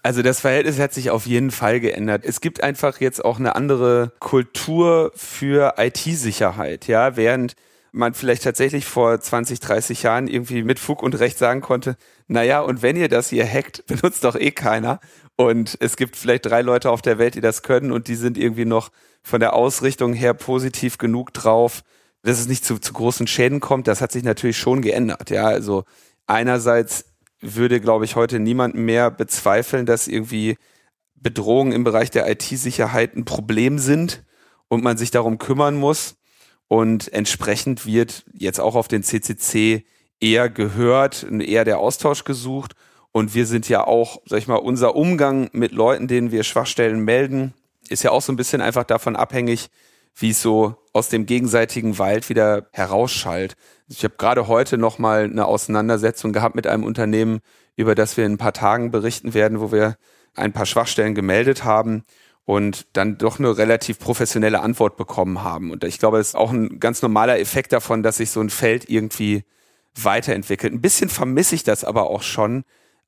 Also 0.05 0.23
das 0.23 0.39
Verhältnis 0.39 0.79
hat 0.79 0.95
sich 0.95 1.11
auf 1.11 1.27
jeden 1.27 1.51
Fall 1.51 1.81
geändert. 1.81 2.23
Es 2.25 2.41
gibt 2.41 2.63
einfach 2.63 3.01
jetzt 3.01 3.25
auch 3.25 3.41
eine 3.41 3.57
andere 3.57 4.13
Kultur 4.21 5.11
für 5.17 5.75
IT-Sicherheit, 5.77 6.87
ja, 6.87 7.17
während 7.17 7.57
man 7.91 8.15
vielleicht 8.15 8.45
tatsächlich 8.45 8.85
vor 8.85 9.21
20, 9.21 9.59
30 9.59 10.05
Jahren 10.05 10.29
irgendwie 10.29 10.63
mit 10.63 10.79
Fug 10.79 11.03
und 11.03 11.19
Recht 11.19 11.39
sagen 11.39 11.61
konnte, 11.61 11.97
naja, 12.27 12.61
und 12.61 12.83
wenn 12.83 12.97
ihr 12.97 13.09
das 13.09 13.31
hier 13.31 13.47
hackt, 13.47 13.87
benutzt 13.89 14.23
doch 14.23 14.37
eh 14.37 14.51
keiner. 14.51 15.01
Und 15.37 15.77
es 15.81 15.97
gibt 15.97 16.17
vielleicht 16.17 16.47
drei 16.47 16.63
Leute 16.63 16.91
auf 16.91 17.03
der 17.03 17.19
Welt, 17.19 17.35
die 17.35 17.41
das 17.41 17.63
können 17.63 17.91
und 17.91 18.09
die 18.09 18.15
sind 18.15 18.39
irgendwie 18.39 18.65
noch 18.65 18.91
von 19.23 19.41
der 19.41 19.55
Ausrichtung 19.55 20.13
her 20.13 20.35
positiv 20.35 20.99
genug 20.99 21.33
drauf, 21.33 21.83
dass 22.23 22.39
es 22.39 22.47
nicht 22.47 22.65
zu, 22.65 22.79
zu 22.79 22.93
großen 22.93 23.27
Schäden 23.27 23.61
kommt. 23.61 23.89
Das 23.89 24.01
hat 24.01 24.13
sich 24.13 24.23
natürlich 24.23 24.59
schon 24.59 24.81
geändert. 24.81 25.31
Ja, 25.31 25.47
also 25.47 25.85
einerseits 26.27 27.07
würde, 27.41 27.81
glaube 27.81 28.05
ich, 28.05 28.17
heute 28.17 28.39
niemand 28.39 28.75
mehr 28.75 29.11
bezweifeln, 29.11 29.87
dass 29.87 30.09
irgendwie 30.09 30.57
Bedrohungen 31.15 31.73
im 31.73 31.85
Bereich 31.85 32.11
der 32.11 32.31
IT-Sicherheit 32.31 33.17
ein 33.17 33.25
Problem 33.25 33.79
sind 33.79 34.25
und 34.69 34.85
man 34.85 34.97
sich 34.97 35.11
darum 35.11 35.39
kümmern 35.39 35.77
muss. 35.77 36.17
Und 36.69 37.13
entsprechend 37.13 37.87
wird 37.87 38.25
jetzt 38.33 38.61
auch 38.61 38.75
auf 38.75 38.89
den 38.89 39.03
CCC 39.03 39.85
eher 40.21 40.49
gehört, 40.49 41.27
eher 41.31 41.65
der 41.65 41.79
Austausch 41.79 42.25
gesucht. 42.25 42.75
Und 43.17 43.33
wir 43.33 43.47
sind 43.47 43.69
ja 43.69 43.87
auch, 43.87 44.21
sag 44.27 44.41
ich 44.41 44.49
mal, 44.49 44.57
unser 44.57 44.97
Umgang 44.97 45.49
mit 45.53 45.71
Leuten, 45.71 46.09
denen 46.09 46.33
wir 46.33 46.43
Schwachstellen 46.43 46.99
melden, 46.99 47.55
ist 47.89 48.03
ja 48.03 48.11
auch 48.11 48.21
so 48.21 48.33
ein 48.33 48.37
bisschen 48.37 48.61
einfach 48.61 48.83
davon 48.83 49.15
abhängig, 49.15 49.71
wie 50.17 50.31
es 50.31 50.43
so 50.43 50.75
aus 50.93 51.11
dem 51.11 51.25
gegenseitigen 51.25 51.99
Wald 52.01 52.29
wieder 52.29 52.67
herausschallt. 52.73 53.55
Ich 53.87 54.03
habe 54.03 54.17
gerade 54.19 54.49
heute 54.49 54.79
noch 54.79 54.99
mal 54.99 55.23
eine 55.25 55.47
Auseinandersetzung 55.47 56.33
gehabt 56.33 56.57
mit 56.57 56.67
einem 56.67 56.83
Unternehmen, 56.83 57.39
über 57.77 57.95
das 57.95 58.17
wir 58.17 58.27
in 58.27 58.33
ein 58.33 58.39
paar 58.39 58.53
Tagen 58.53 58.91
berichten 58.91 59.33
werden, 59.33 59.61
wo 59.61 59.71
wir 59.71 59.97
ein 60.35 60.53
paar 60.53 60.67
Schwachstellen 60.67 61.15
gemeldet 61.15 61.63
haben 61.63 62.03
und 62.45 62.89
dann 62.95 63.17
doch 63.17 63.39
eine 63.39 63.57
relativ 63.57 64.01
professionelle 64.01 64.59
Antwort 64.59 64.97
bekommen 64.97 65.45
haben. 65.45 65.71
Und 65.71 65.85
ich 65.85 66.01
glaube, 66.01 66.19
das 66.19 66.31
ist 66.31 66.35
auch 66.35 66.51
ein 66.51 66.81
ganz 66.81 67.01
normaler 67.01 67.39
Effekt 67.39 67.73
davon, 67.73 68.03
dass 68.03 68.17
sich 68.17 68.33
so 68.33 68.41
ein 68.41 68.51
Feld 68.51 68.91
irgendwie 68.91 69.45
weiterentwickelt. 69.95 70.73
Ein 70.73 70.81
bisschen 70.81 71.11
vermisse 71.11 71.55
ich 71.55 71.63
das 71.63 71.85
aber 71.85 72.11
auch 72.11 72.23
schon. 72.23 72.65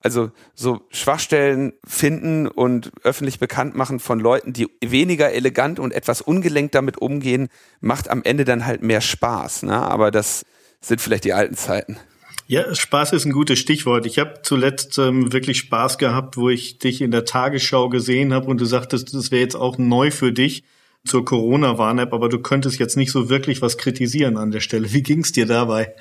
Also 0.07 0.31
so 0.55 0.83
Schwachstellen 0.91 1.73
finden 1.85 2.47
und 2.47 2.93
öffentlich 3.03 3.41
bekannt 3.41 3.75
machen 3.75 3.99
von 3.99 4.21
Leuten, 4.21 4.53
die 4.53 4.69
weniger 4.81 5.33
elegant 5.33 5.81
und 5.81 5.91
etwas 5.91 6.23
ungelenkt 6.23 6.77
damit 6.77 6.99
umgehen, 6.99 7.49
macht 7.81 8.09
am 8.09 8.23
Ende 8.23 8.45
dann 8.45 8.67
halt 8.67 8.85
mehr 8.85 9.01
Spaß. 9.01 9.65
Ne? 9.65 9.75
Aber 9.75 10.13
das 10.13 10.45
sind 10.81 11.01
vielleicht 11.01 11.25
die 11.25 11.33
alten 11.33 11.57
Zeiten. 11.57 11.97
Ja, 12.47 12.73
Spaß 12.73 13.15
ist 13.15 13.25
ein 13.25 13.33
gutes 13.33 13.59
Stichwort. 13.59 14.07
Ich 14.07 14.21
habe 14.21 14.43
zuletzt 14.45 14.97
ähm, 14.99 15.33
wirklich 15.33 15.59
Spaß 15.59 15.99
gehabt, 15.99 16.37
wo 16.37 16.51
ich 16.51 16.79
dich 16.79 17.01
in 17.01 17.11
der 17.11 17.25
Tagesschau 17.25 17.89
gesehen 17.89 18.33
habe 18.33 18.47
und 18.47 18.61
du 18.61 18.65
sagtest, 18.65 19.13
das 19.13 19.33
wäre 19.33 19.43
jetzt 19.43 19.57
auch 19.57 19.77
neu 19.77 20.13
für 20.13 20.33
dich 20.33 20.63
zur 21.05 21.25
Corona-Warn-App, 21.25 22.13
aber 22.13 22.29
du 22.29 22.39
könntest 22.39 22.79
jetzt 22.79 22.97
nicht 22.97 23.11
so 23.11 23.29
wirklich 23.29 23.61
was 23.61 23.77
kritisieren 23.77 24.37
an 24.37 24.53
der 24.53 24.61
Stelle. 24.61 24.93
Wie 24.93 25.03
ging's 25.03 25.33
dir 25.33 25.47
dabei? 25.47 25.95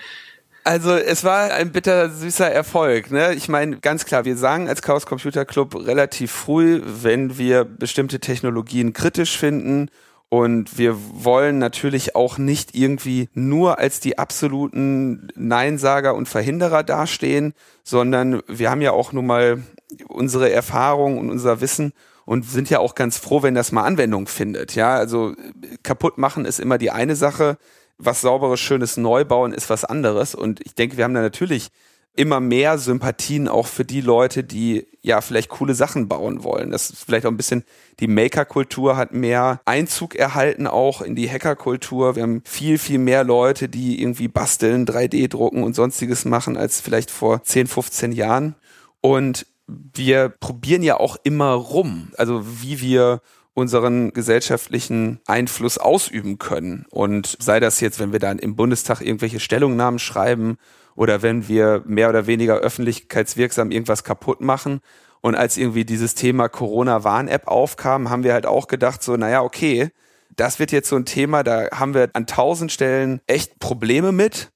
Also 0.68 0.96
es 0.96 1.24
war 1.24 1.52
ein 1.52 1.72
bitter 1.72 2.10
süßer 2.10 2.52
Erfolg. 2.52 3.12
Ne? 3.12 3.36
Ich 3.36 3.48
meine, 3.48 3.78
ganz 3.78 4.04
klar, 4.04 4.26
wir 4.26 4.36
sagen 4.36 4.68
als 4.68 4.82
Chaos 4.82 5.06
Computer 5.06 5.46
Club 5.46 5.76
relativ 5.76 6.32
früh, 6.32 6.82
wenn 6.84 7.38
wir 7.38 7.64
bestimmte 7.64 8.20
Technologien 8.20 8.92
kritisch 8.92 9.38
finden 9.38 9.92
und 10.28 10.80
wir 10.80 10.98
wollen 11.24 11.60
natürlich 11.60 12.16
auch 12.16 12.40
nicht 12.40 12.74
irgendwie 12.74 13.30
nur 13.36 13.78
als 13.78 14.00
die 14.00 14.18
absoluten 14.18 15.28
Neinsager 15.36 16.16
und 16.16 16.28
Verhinderer 16.28 16.82
dastehen, 16.82 17.54
sondern 17.84 18.42
wir 18.48 18.72
haben 18.72 18.82
ja 18.82 18.92
auch 18.92 19.14
nun 19.14 19.28
mal 19.28 19.62
unsere 20.08 20.52
Erfahrung 20.52 21.20
und 21.20 21.30
unser 21.30 21.62
Wissen 21.62 21.94
und 22.26 22.44
sind 22.44 22.72
ja 22.72 22.80
auch 22.80 22.96
ganz 22.96 23.20
froh, 23.20 23.44
wenn 23.44 23.54
das 23.54 23.72
mal 23.72 23.84
Anwendung 23.84 24.26
findet. 24.26 24.74
Ja, 24.74 24.96
also 24.96 25.36
kaputt 25.84 26.18
machen 26.18 26.46
ist 26.46 26.60
immer 26.60 26.80
die 26.80 26.90
eine 26.90 27.16
Sache. 27.16 27.60
Was 27.98 28.22
sauberes, 28.22 28.60
schönes 28.60 28.98
Neubauen 28.98 29.54
ist 29.54 29.70
was 29.70 29.86
anderes. 29.86 30.36
Und 30.36 30.62
ich 30.66 30.76
denke, 30.76 30.98
wir 30.98 31.04
haben 31.04 31.14
da 31.14 31.22
natürlich 31.22 31.70
immer 32.16 32.40
mehr 32.40 32.78
Sympathien 32.78 33.48
auch 33.48 33.68
für 33.68 33.86
die 33.86 34.02
Leute, 34.02 34.44
die 34.44 34.88
ja 35.02 35.22
vielleicht 35.22 35.50
coole 35.50 35.76
Sachen 35.76 36.08
bauen 36.08 36.44
wollen. 36.44 36.72
Das 36.72 36.90
ist 36.90 37.04
vielleicht 37.04 37.26
auch 37.26 37.32
ein 37.32 37.38
bisschen, 37.38 37.64
die 38.00 38.08
Maker-Kultur 38.08 38.96
hat 38.96 39.14
mehr 39.14 39.60
Einzug 39.66 40.16
erhalten 40.16 40.68
auch 40.68 41.02
in 41.02 41.16
die 41.16 41.30
Hacker-Kultur. 41.30 42.16
Wir 42.16 42.24
haben 42.24 42.42
viel, 42.46 42.78
viel 42.78 43.00
mehr 43.00 43.24
Leute, 43.24 43.70
die 43.70 44.02
irgendwie 44.02 44.28
basteln, 44.28 44.86
3D 44.86 45.28
drucken 45.28 45.64
und 45.64 45.76
sonstiges 45.76 46.26
machen 46.26 46.58
als 46.58 46.82
vielleicht 46.82 47.12
vor 47.12 47.44
10, 47.44 47.68
15 47.68 48.12
Jahren. 48.14 48.56
Und 49.02 49.46
wir 49.68 50.30
probieren 50.30 50.84
ja 50.84 50.98
auch 50.98 51.18
immer 51.24 51.52
rum, 51.54 52.12
also 52.18 52.44
wie 52.62 52.82
wir 52.82 53.22
unseren 53.56 54.12
gesellschaftlichen 54.12 55.22
Einfluss 55.26 55.78
ausüben 55.78 56.38
können. 56.38 56.86
Und 56.92 57.38
sei 57.40 57.60
das 57.60 57.80
jetzt, 57.80 58.00
wenn 58.00 58.12
wir 58.12 58.20
dann 58.20 58.38
im 58.38 58.56
Bundestag 58.56 59.02
irgendwelche 59.02 59.40
Stellungnahmen 59.40 59.98
schreiben 59.98 60.58
oder 60.94 61.22
wenn 61.22 61.48
wir 61.48 61.82
mehr 61.86 62.10
oder 62.10 62.28
weniger 62.28 62.58
öffentlichkeitswirksam 62.58 63.72
irgendwas 63.72 64.04
kaputt 64.04 64.42
machen. 64.42 64.82
Und 65.22 65.36
als 65.36 65.58
irgendwie 65.58 65.86
dieses 65.86 66.16
Thema 66.16 66.50
Corona-Warn-App 66.50 67.48
aufkam, 67.48 68.10
haben 68.10 68.24
wir 68.24 68.34
halt 68.34 68.46
auch 68.46 68.68
gedacht, 68.68 69.02
so, 69.02 69.16
naja, 69.16 69.42
okay, 69.42 69.90
das 70.36 70.60
wird 70.60 70.74
jetzt 70.74 70.90
so 70.90 70.98
ein 70.98 71.06
Thema, 71.06 71.42
da 71.44 71.70
haben 71.72 71.94
wir 71.94 72.10
an 72.12 72.28
tausend 72.28 72.74
Stellen 72.74 73.22
echt 73.26 73.60
Probleme 73.60 74.12
mit. 74.12 74.52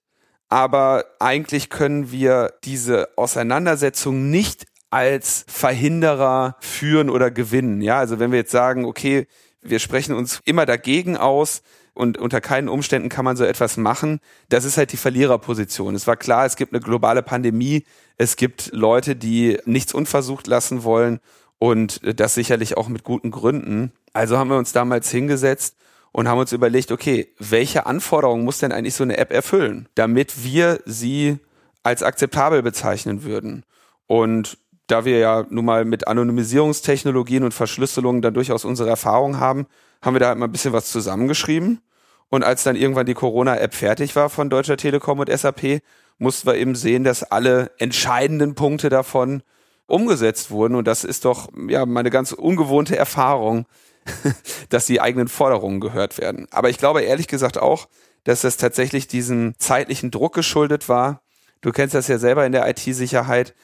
Aber 0.49 1.05
eigentlich 1.19 1.69
können 1.69 2.11
wir 2.11 2.53
diese 2.65 3.07
Auseinandersetzung 3.17 4.29
nicht 4.29 4.65
als 4.89 5.45
Verhinderer 5.47 6.55
führen 6.59 7.09
oder 7.09 7.31
gewinnen. 7.31 7.81
Ja, 7.81 7.99
also 7.99 8.19
wenn 8.19 8.31
wir 8.31 8.39
jetzt 8.39 8.51
sagen, 8.51 8.85
okay, 8.85 9.27
wir 9.61 9.79
sprechen 9.79 10.15
uns 10.15 10.41
immer 10.45 10.65
dagegen 10.65 11.17
aus, 11.17 11.61
und 11.99 12.17
unter 12.17 12.39
keinen 12.39 12.69
Umständen 12.69 13.09
kann 13.09 13.25
man 13.25 13.35
so 13.35 13.43
etwas 13.43 13.75
machen. 13.75 14.21
Das 14.47 14.63
ist 14.63 14.77
halt 14.77 14.93
die 14.93 14.97
Verliererposition. 14.97 15.95
Es 15.95 16.07
war 16.07 16.15
klar, 16.15 16.45
es 16.45 16.55
gibt 16.55 16.71
eine 16.71 16.81
globale 16.81 17.21
Pandemie, 17.21 17.83
es 18.15 18.37
gibt 18.37 18.71
Leute, 18.71 19.17
die 19.17 19.57
nichts 19.65 19.93
unversucht 19.93 20.47
lassen 20.47 20.85
wollen 20.85 21.19
und 21.57 21.99
das 22.17 22.35
sicherlich 22.35 22.77
auch 22.77 22.87
mit 22.87 23.03
guten 23.03 23.31
Gründen. 23.31 23.91
Also 24.13 24.37
haben 24.37 24.49
wir 24.49 24.57
uns 24.57 24.71
damals 24.71 25.11
hingesetzt 25.11 25.75
und 26.13 26.29
haben 26.29 26.39
uns 26.39 26.53
überlegt, 26.53 26.93
okay, 26.93 27.33
welche 27.37 27.85
Anforderungen 27.85 28.45
muss 28.45 28.59
denn 28.59 28.71
eigentlich 28.71 28.95
so 28.95 29.03
eine 29.03 29.17
App 29.17 29.33
erfüllen, 29.33 29.89
damit 29.95 30.45
wir 30.45 30.79
sie 30.85 31.39
als 31.83 32.01
akzeptabel 32.01 32.63
bezeichnen 32.63 33.23
würden? 33.23 33.65
Und 34.07 34.57
da 34.91 35.05
wir 35.05 35.19
ja 35.19 35.45
nun 35.49 35.65
mal 35.65 35.85
mit 35.85 36.07
Anonymisierungstechnologien 36.07 37.43
und 37.43 37.53
Verschlüsselungen 37.53 38.21
dann 38.21 38.33
durchaus 38.33 38.65
unsere 38.65 38.89
Erfahrung 38.89 39.39
haben, 39.39 39.67
haben 40.01 40.15
wir 40.15 40.19
da 40.19 40.27
halt 40.27 40.37
mal 40.37 40.47
ein 40.47 40.51
bisschen 40.51 40.73
was 40.73 40.91
zusammengeschrieben 40.91 41.81
und 42.29 42.43
als 42.43 42.63
dann 42.63 42.75
irgendwann 42.75 43.07
die 43.07 43.15
Corona-App 43.15 43.73
fertig 43.73 44.15
war 44.15 44.29
von 44.29 44.49
Deutscher 44.49 44.77
Telekom 44.77 45.19
und 45.19 45.29
SAP, 45.29 45.81
mussten 46.19 46.47
wir 46.47 46.55
eben 46.55 46.75
sehen, 46.75 47.03
dass 47.03 47.23
alle 47.23 47.71
entscheidenden 47.79 48.55
Punkte 48.55 48.89
davon 48.89 49.41
umgesetzt 49.87 50.51
wurden. 50.51 50.75
Und 50.75 50.85
das 50.85 51.03
ist 51.03 51.25
doch 51.25 51.49
ja 51.67 51.85
meine 51.85 52.11
ganz 52.11 52.31
ungewohnte 52.31 52.95
Erfahrung, 52.95 53.65
dass 54.69 54.85
die 54.85 55.01
eigenen 55.01 55.27
Forderungen 55.27 55.79
gehört 55.79 56.19
werden. 56.19 56.47
Aber 56.51 56.69
ich 56.69 56.77
glaube 56.77 57.01
ehrlich 57.01 57.27
gesagt 57.27 57.57
auch, 57.57 57.87
dass 58.25 58.41
das 58.41 58.57
tatsächlich 58.57 59.07
diesem 59.07 59.55
zeitlichen 59.57 60.11
Druck 60.11 60.35
geschuldet 60.35 60.87
war. 60.87 61.21
Du 61.61 61.71
kennst 61.71 61.95
das 61.95 62.07
ja 62.07 62.19
selber 62.19 62.45
in 62.45 62.51
der 62.51 62.69
IT-Sicherheit. 62.69 63.55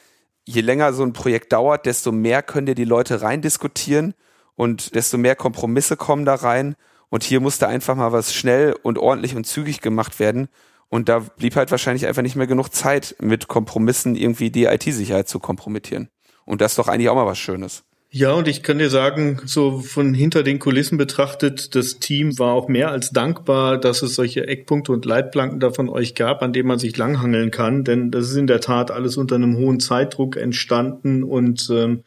Je 0.46 0.60
länger 0.60 0.92
so 0.92 1.02
ein 1.02 1.12
Projekt 1.12 1.52
dauert, 1.52 1.86
desto 1.86 2.12
mehr 2.12 2.42
können 2.42 2.66
dir 2.66 2.74
die 2.74 2.84
Leute 2.84 3.20
rein 3.22 3.42
diskutieren 3.42 4.14
und 4.54 4.94
desto 4.94 5.18
mehr 5.18 5.36
Kompromisse 5.36 5.96
kommen 5.96 6.24
da 6.24 6.36
rein. 6.36 6.76
Und 7.08 7.22
hier 7.22 7.40
musste 7.40 7.68
einfach 7.68 7.94
mal 7.94 8.12
was 8.12 8.34
schnell 8.34 8.74
und 8.82 8.98
ordentlich 8.98 9.36
und 9.36 9.44
zügig 9.44 9.80
gemacht 9.80 10.18
werden. 10.18 10.48
Und 10.88 11.08
da 11.08 11.20
blieb 11.20 11.56
halt 11.56 11.70
wahrscheinlich 11.70 12.06
einfach 12.06 12.22
nicht 12.22 12.36
mehr 12.36 12.46
genug 12.46 12.72
Zeit, 12.72 13.16
mit 13.20 13.48
Kompromissen 13.48 14.14
irgendwie 14.14 14.50
die 14.50 14.64
IT-Sicherheit 14.64 15.28
zu 15.28 15.38
kompromittieren. 15.40 16.10
Und 16.44 16.60
das 16.60 16.72
ist 16.72 16.78
doch 16.78 16.88
eigentlich 16.88 17.08
auch 17.08 17.14
mal 17.14 17.26
was 17.26 17.38
Schönes. 17.38 17.84
Ja, 18.18 18.32
und 18.32 18.48
ich 18.48 18.62
kann 18.62 18.78
dir 18.78 18.88
sagen, 18.88 19.42
so 19.44 19.80
von 19.80 20.14
hinter 20.14 20.42
den 20.42 20.58
Kulissen 20.58 20.96
betrachtet, 20.96 21.74
das 21.74 21.98
Team 21.98 22.38
war 22.38 22.54
auch 22.54 22.66
mehr 22.66 22.90
als 22.90 23.10
dankbar, 23.10 23.78
dass 23.78 24.00
es 24.00 24.14
solche 24.14 24.46
Eckpunkte 24.46 24.92
und 24.92 25.04
Leitplanken 25.04 25.60
da 25.60 25.70
von 25.70 25.90
euch 25.90 26.14
gab, 26.14 26.40
an 26.40 26.54
denen 26.54 26.66
man 26.66 26.78
sich 26.78 26.96
langhangeln 26.96 27.50
kann. 27.50 27.84
Denn 27.84 28.10
das 28.10 28.30
ist 28.30 28.36
in 28.36 28.46
der 28.46 28.62
Tat 28.62 28.90
alles 28.90 29.18
unter 29.18 29.34
einem 29.34 29.58
hohen 29.58 29.80
Zeitdruck 29.80 30.38
entstanden 30.38 31.24
und 31.24 31.68
ähm, 31.70 32.04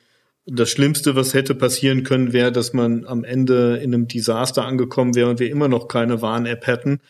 das 0.48 0.72
Schlimmste, 0.72 1.16
was 1.16 1.36
hätte 1.36 1.54
passieren 1.54 2.02
können, 2.02 2.34
wäre, 2.34 2.52
dass 2.52 2.74
man 2.74 3.06
am 3.06 3.24
Ende 3.24 3.78
in 3.78 3.94
einem 3.94 4.08
Desaster 4.08 4.66
angekommen 4.66 5.14
wäre 5.14 5.30
und 5.30 5.40
wir 5.40 5.52
immer 5.52 5.68
noch 5.68 5.88
keine 5.88 6.24
Warn-App 6.24 6.66
hätten. 6.66 7.02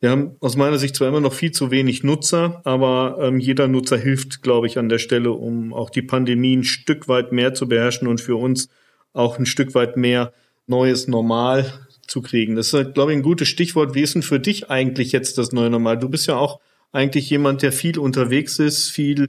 Wir 0.00 0.10
haben 0.10 0.36
aus 0.40 0.56
meiner 0.56 0.78
Sicht 0.78 0.94
zwar 0.94 1.08
immer 1.08 1.20
noch 1.20 1.32
viel 1.32 1.50
zu 1.50 1.72
wenig 1.72 2.04
Nutzer, 2.04 2.60
aber 2.64 3.18
ähm, 3.20 3.40
jeder 3.40 3.66
Nutzer 3.66 3.96
hilft, 3.96 4.42
glaube 4.42 4.68
ich, 4.68 4.78
an 4.78 4.88
der 4.88 4.98
Stelle, 4.98 5.32
um 5.32 5.74
auch 5.74 5.90
die 5.90 6.02
Pandemie 6.02 6.56
ein 6.56 6.64
Stück 6.64 7.08
weit 7.08 7.32
mehr 7.32 7.52
zu 7.54 7.66
beherrschen 7.68 8.06
und 8.06 8.20
für 8.20 8.36
uns 8.36 8.68
auch 9.12 9.38
ein 9.38 9.46
Stück 9.46 9.74
weit 9.74 9.96
mehr 9.96 10.32
neues 10.68 11.08
Normal 11.08 11.72
zu 12.06 12.22
kriegen. 12.22 12.54
Das 12.54 12.72
ist, 12.72 12.94
glaube 12.94 13.12
ich, 13.12 13.18
ein 13.18 13.22
gutes 13.22 13.48
Stichwort. 13.48 13.94
Wie 13.94 14.02
ist 14.02 14.14
denn 14.14 14.22
für 14.22 14.38
dich 14.38 14.70
eigentlich 14.70 15.10
jetzt 15.10 15.36
das 15.36 15.50
neue 15.50 15.70
Normal? 15.70 15.98
Du 15.98 16.08
bist 16.08 16.28
ja 16.28 16.36
auch 16.36 16.60
eigentlich 16.92 17.28
jemand, 17.28 17.62
der 17.62 17.72
viel 17.72 17.98
unterwegs 17.98 18.58
ist, 18.60 18.88
viel 18.88 19.28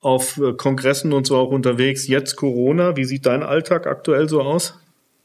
auf 0.00 0.38
äh, 0.38 0.52
Kongressen 0.52 1.12
und 1.12 1.26
so 1.26 1.36
auch 1.36 1.50
unterwegs. 1.50 2.06
Jetzt 2.06 2.36
Corona, 2.36 2.96
wie 2.96 3.04
sieht 3.04 3.26
dein 3.26 3.42
Alltag 3.42 3.86
aktuell 3.86 4.28
so 4.28 4.42
aus? 4.42 4.78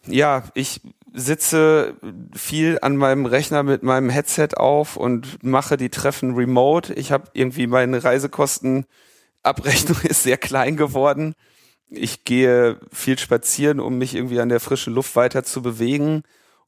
Ja, 0.07 0.43
ich 0.53 0.81
sitze 1.15 1.95
viel 2.35 2.77
an 2.81 2.97
meinem 2.97 3.25
Rechner 3.25 3.63
mit 3.63 3.83
meinem 3.83 4.09
Headset 4.09 4.49
auf 4.57 4.97
und 4.97 5.43
mache 5.43 5.77
die 5.77 5.89
Treffen 5.89 6.35
remote. 6.35 6.93
Ich 6.93 7.11
habe 7.11 7.29
irgendwie 7.33 7.67
meine 7.67 8.03
Reisekostenabrechnung 8.03 9.97
ist 10.03 10.23
sehr 10.23 10.37
klein 10.37 10.75
geworden. 10.75 11.33
Ich 11.89 12.25
gehe 12.25 12.79
viel 12.91 13.17
spazieren, 13.17 13.79
um 13.79 13.97
mich 13.97 14.15
irgendwie 14.15 14.41
an 14.41 14.49
der 14.49 14.59
frischen 14.59 14.93
Luft 14.93 15.15
weiter 15.15 15.43
zu 15.43 15.61
bewegen 15.61 16.23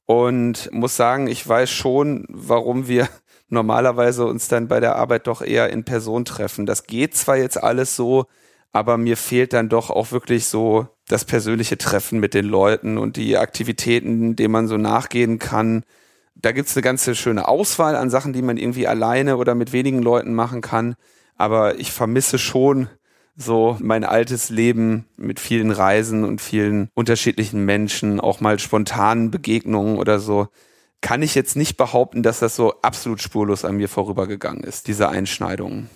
und 0.06 0.70
muss 0.72 0.96
sagen, 0.96 1.26
ich 1.26 1.46
weiß 1.46 1.70
schon, 1.70 2.24
warum 2.30 2.88
wir 2.88 3.08
normalerweise 3.48 4.24
uns 4.24 4.48
dann 4.48 4.68
bei 4.68 4.80
der 4.80 4.96
Arbeit 4.96 5.26
doch 5.26 5.42
eher 5.42 5.70
in 5.70 5.84
Person 5.84 6.24
treffen. 6.24 6.64
Das 6.64 6.84
geht 6.84 7.14
zwar 7.14 7.36
jetzt 7.36 7.62
alles 7.62 7.96
so, 7.96 8.26
aber 8.72 8.96
mir 8.96 9.16
fehlt 9.16 9.52
dann 9.52 9.68
doch 9.68 9.90
auch 9.90 10.10
wirklich 10.12 10.46
so 10.46 10.88
das 11.08 11.24
persönliche 11.24 11.78
Treffen 11.78 12.20
mit 12.20 12.34
den 12.34 12.44
Leuten 12.44 12.98
und 12.98 13.16
die 13.16 13.36
Aktivitäten, 13.36 14.36
denen 14.36 14.52
man 14.52 14.68
so 14.68 14.76
nachgehen 14.76 15.38
kann. 15.38 15.82
Da 16.34 16.52
gibt's 16.52 16.76
eine 16.76 16.82
ganze 16.82 17.14
schöne 17.14 17.48
Auswahl 17.48 17.96
an 17.96 18.10
Sachen, 18.10 18.32
die 18.32 18.42
man 18.42 18.56
irgendwie 18.56 18.86
alleine 18.86 19.36
oder 19.36 19.54
mit 19.54 19.72
wenigen 19.72 20.02
Leuten 20.02 20.34
machen 20.34 20.60
kann. 20.60 20.94
Aber 21.36 21.78
ich 21.78 21.92
vermisse 21.92 22.38
schon 22.38 22.88
so 23.36 23.76
mein 23.80 24.04
altes 24.04 24.50
Leben 24.50 25.06
mit 25.16 25.40
vielen 25.40 25.70
Reisen 25.70 26.24
und 26.24 26.40
vielen 26.40 26.90
unterschiedlichen 26.94 27.64
Menschen, 27.64 28.20
auch 28.20 28.40
mal 28.40 28.58
spontanen 28.58 29.30
Begegnungen 29.30 29.96
oder 29.96 30.18
so 30.18 30.48
kann 31.00 31.22
ich 31.22 31.34
jetzt 31.34 31.56
nicht 31.56 31.76
behaupten, 31.76 32.22
dass 32.22 32.40
das 32.40 32.56
so 32.56 32.74
absolut 32.82 33.22
spurlos 33.22 33.64
an 33.64 33.76
mir 33.76 33.88
vorübergegangen 33.88 34.64
ist, 34.64 34.88
diese 34.88 35.08
Einschneidungen. 35.08 35.88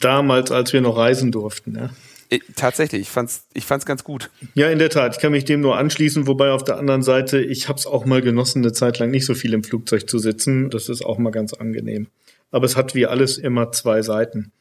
Damals, 0.00 0.50
als 0.50 0.72
wir 0.72 0.80
noch 0.80 0.96
reisen 0.96 1.32
durften, 1.32 1.76
ja. 1.76 1.90
Ich, 2.28 2.42
tatsächlich, 2.56 3.02
ich 3.02 3.08
fand's, 3.08 3.46
ich 3.54 3.64
fand's 3.64 3.86
ganz 3.86 4.04
gut. 4.04 4.30
Ja, 4.54 4.68
in 4.70 4.78
der 4.78 4.90
Tat. 4.90 5.16
Ich 5.16 5.20
kann 5.20 5.32
mich 5.32 5.44
dem 5.44 5.60
nur 5.60 5.76
anschließen, 5.78 6.26
wobei 6.26 6.50
auf 6.50 6.64
der 6.64 6.78
anderen 6.78 7.02
Seite, 7.02 7.40
ich 7.40 7.68
habe 7.68 7.78
es 7.78 7.86
auch 7.86 8.04
mal 8.04 8.22
genossen, 8.22 8.62
eine 8.62 8.72
Zeit 8.72 8.98
lang 8.98 9.10
nicht 9.10 9.26
so 9.26 9.34
viel 9.34 9.52
im 9.54 9.64
Flugzeug 9.64 10.08
zu 10.08 10.18
sitzen. 10.18 10.70
Das 10.70 10.88
ist 10.88 11.04
auch 11.04 11.18
mal 11.18 11.30
ganz 11.30 11.52
angenehm. 11.54 12.08
Aber 12.50 12.66
es 12.66 12.76
hat 12.76 12.94
wie 12.94 13.06
alles 13.06 13.38
immer 13.38 13.72
zwei 13.72 14.02
Seiten. 14.02 14.52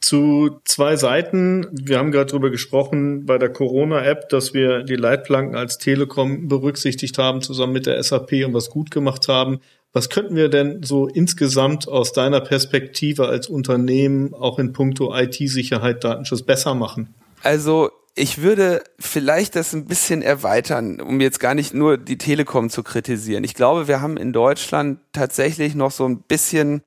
zu 0.00 0.60
zwei 0.64 0.96
Seiten. 0.96 1.66
Wir 1.72 1.98
haben 1.98 2.10
gerade 2.10 2.30
darüber 2.30 2.50
gesprochen 2.50 3.26
bei 3.26 3.36
der 3.38 3.50
Corona-App, 3.50 4.28
dass 4.30 4.54
wir 4.54 4.82
die 4.82 4.96
Leitplanken 4.96 5.56
als 5.56 5.78
Telekom 5.78 6.48
berücksichtigt 6.48 7.18
haben, 7.18 7.42
zusammen 7.42 7.74
mit 7.74 7.86
der 7.86 8.02
SAP 8.02 8.32
und 8.46 8.54
was 8.54 8.70
gut 8.70 8.90
gemacht 8.90 9.28
haben. 9.28 9.60
Was 9.92 10.08
könnten 10.08 10.36
wir 10.36 10.48
denn 10.48 10.82
so 10.82 11.08
insgesamt 11.08 11.88
aus 11.88 12.12
deiner 12.12 12.40
Perspektive 12.40 13.26
als 13.26 13.48
Unternehmen 13.48 14.34
auch 14.34 14.58
in 14.58 14.72
puncto 14.72 15.14
IT-Sicherheit, 15.14 16.04
Datenschutz 16.04 16.42
besser 16.42 16.74
machen? 16.74 17.14
Also 17.42 17.90
ich 18.14 18.42
würde 18.42 18.84
vielleicht 18.98 19.56
das 19.56 19.72
ein 19.72 19.86
bisschen 19.86 20.22
erweitern, 20.22 21.00
um 21.00 21.20
jetzt 21.20 21.40
gar 21.40 21.54
nicht 21.54 21.74
nur 21.74 21.98
die 21.98 22.18
Telekom 22.18 22.70
zu 22.70 22.82
kritisieren. 22.82 23.44
Ich 23.44 23.54
glaube, 23.54 23.88
wir 23.88 24.00
haben 24.00 24.16
in 24.16 24.32
Deutschland 24.32 25.00
tatsächlich 25.12 25.74
noch 25.74 25.90
so 25.90 26.06
ein 26.06 26.22
bisschen 26.22 26.82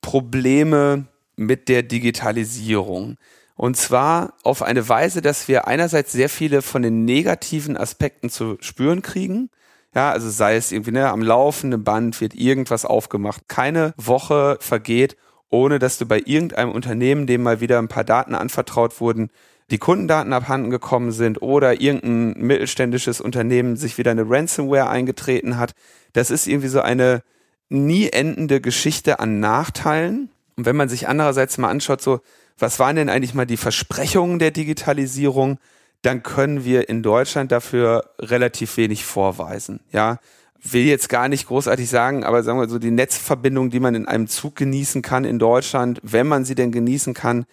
Probleme 0.00 1.06
mit 1.36 1.68
der 1.68 1.82
Digitalisierung. 1.82 3.16
Und 3.54 3.76
zwar 3.76 4.34
auf 4.42 4.62
eine 4.62 4.88
Weise, 4.88 5.22
dass 5.22 5.48
wir 5.48 5.66
einerseits 5.66 6.12
sehr 6.12 6.28
viele 6.28 6.62
von 6.62 6.82
den 6.82 7.04
negativen 7.04 7.76
Aspekten 7.76 8.28
zu 8.28 8.56
spüren 8.60 9.02
kriegen. 9.02 9.50
Ja, 9.94 10.10
also 10.10 10.30
sei 10.30 10.56
es 10.56 10.72
irgendwie, 10.72 10.92
ne, 10.92 11.10
am 11.10 11.20
laufenden 11.20 11.84
Band 11.84 12.20
wird 12.20 12.34
irgendwas 12.34 12.84
aufgemacht. 12.84 13.48
Keine 13.48 13.92
Woche 13.98 14.56
vergeht, 14.60 15.16
ohne 15.50 15.78
dass 15.78 15.98
du 15.98 16.06
bei 16.06 16.22
irgendeinem 16.24 16.72
Unternehmen, 16.72 17.26
dem 17.26 17.42
mal 17.42 17.60
wieder 17.60 17.78
ein 17.78 17.88
paar 17.88 18.04
Daten 18.04 18.34
anvertraut 18.34 19.00
wurden, 19.00 19.30
die 19.70 19.78
Kundendaten 19.78 20.32
abhanden 20.32 20.70
gekommen 20.70 21.12
sind 21.12 21.40
oder 21.42 21.80
irgendein 21.80 22.42
mittelständisches 22.42 23.20
Unternehmen 23.20 23.76
sich 23.76 23.98
wieder 23.98 24.10
eine 24.10 24.28
Ransomware 24.28 24.88
eingetreten 24.88 25.58
hat. 25.58 25.72
Das 26.12 26.30
ist 26.30 26.46
irgendwie 26.46 26.68
so 26.68 26.80
eine 26.80 27.22
nie 27.68 28.08
endende 28.10 28.60
Geschichte 28.60 29.20
an 29.20 29.40
Nachteilen. 29.40 30.30
Und 30.56 30.66
wenn 30.66 30.76
man 30.76 30.88
sich 30.88 31.08
andererseits 31.08 31.58
mal 31.58 31.70
anschaut, 31.70 32.02
so, 32.02 32.20
was 32.58 32.78
waren 32.78 32.96
denn 32.96 33.08
eigentlich 33.08 33.34
mal 33.34 33.46
die 33.46 33.56
Versprechungen 33.56 34.38
der 34.38 34.50
Digitalisierung, 34.50 35.58
dann 36.02 36.22
können 36.22 36.64
wir 36.64 36.88
in 36.88 37.02
Deutschland 37.02 37.52
dafür 37.52 38.04
relativ 38.18 38.76
wenig 38.76 39.04
vorweisen. 39.04 39.80
Ja, 39.92 40.18
will 40.62 40.84
jetzt 40.84 41.08
gar 41.08 41.28
nicht 41.28 41.46
großartig 41.46 41.88
sagen, 41.88 42.24
aber 42.24 42.42
sagen 42.42 42.60
wir 42.60 42.68
so, 42.68 42.78
die 42.78 42.90
Netzverbindung, 42.90 43.70
die 43.70 43.80
man 43.80 43.94
in 43.94 44.06
einem 44.06 44.28
Zug 44.28 44.56
genießen 44.56 45.02
kann 45.02 45.24
in 45.24 45.38
Deutschland, 45.38 46.00
wenn 46.02 46.26
man 46.26 46.44
sie 46.44 46.54
denn 46.54 46.72
genießen 46.72 47.14
kann, 47.14 47.46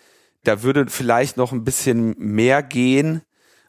da 0.44 0.64
würde 0.64 0.86
vielleicht 0.88 1.38
noch 1.38 1.52
ein 1.52 1.64
bisschen 1.64 2.16
mehr 2.18 2.64
gehen. 2.64 3.22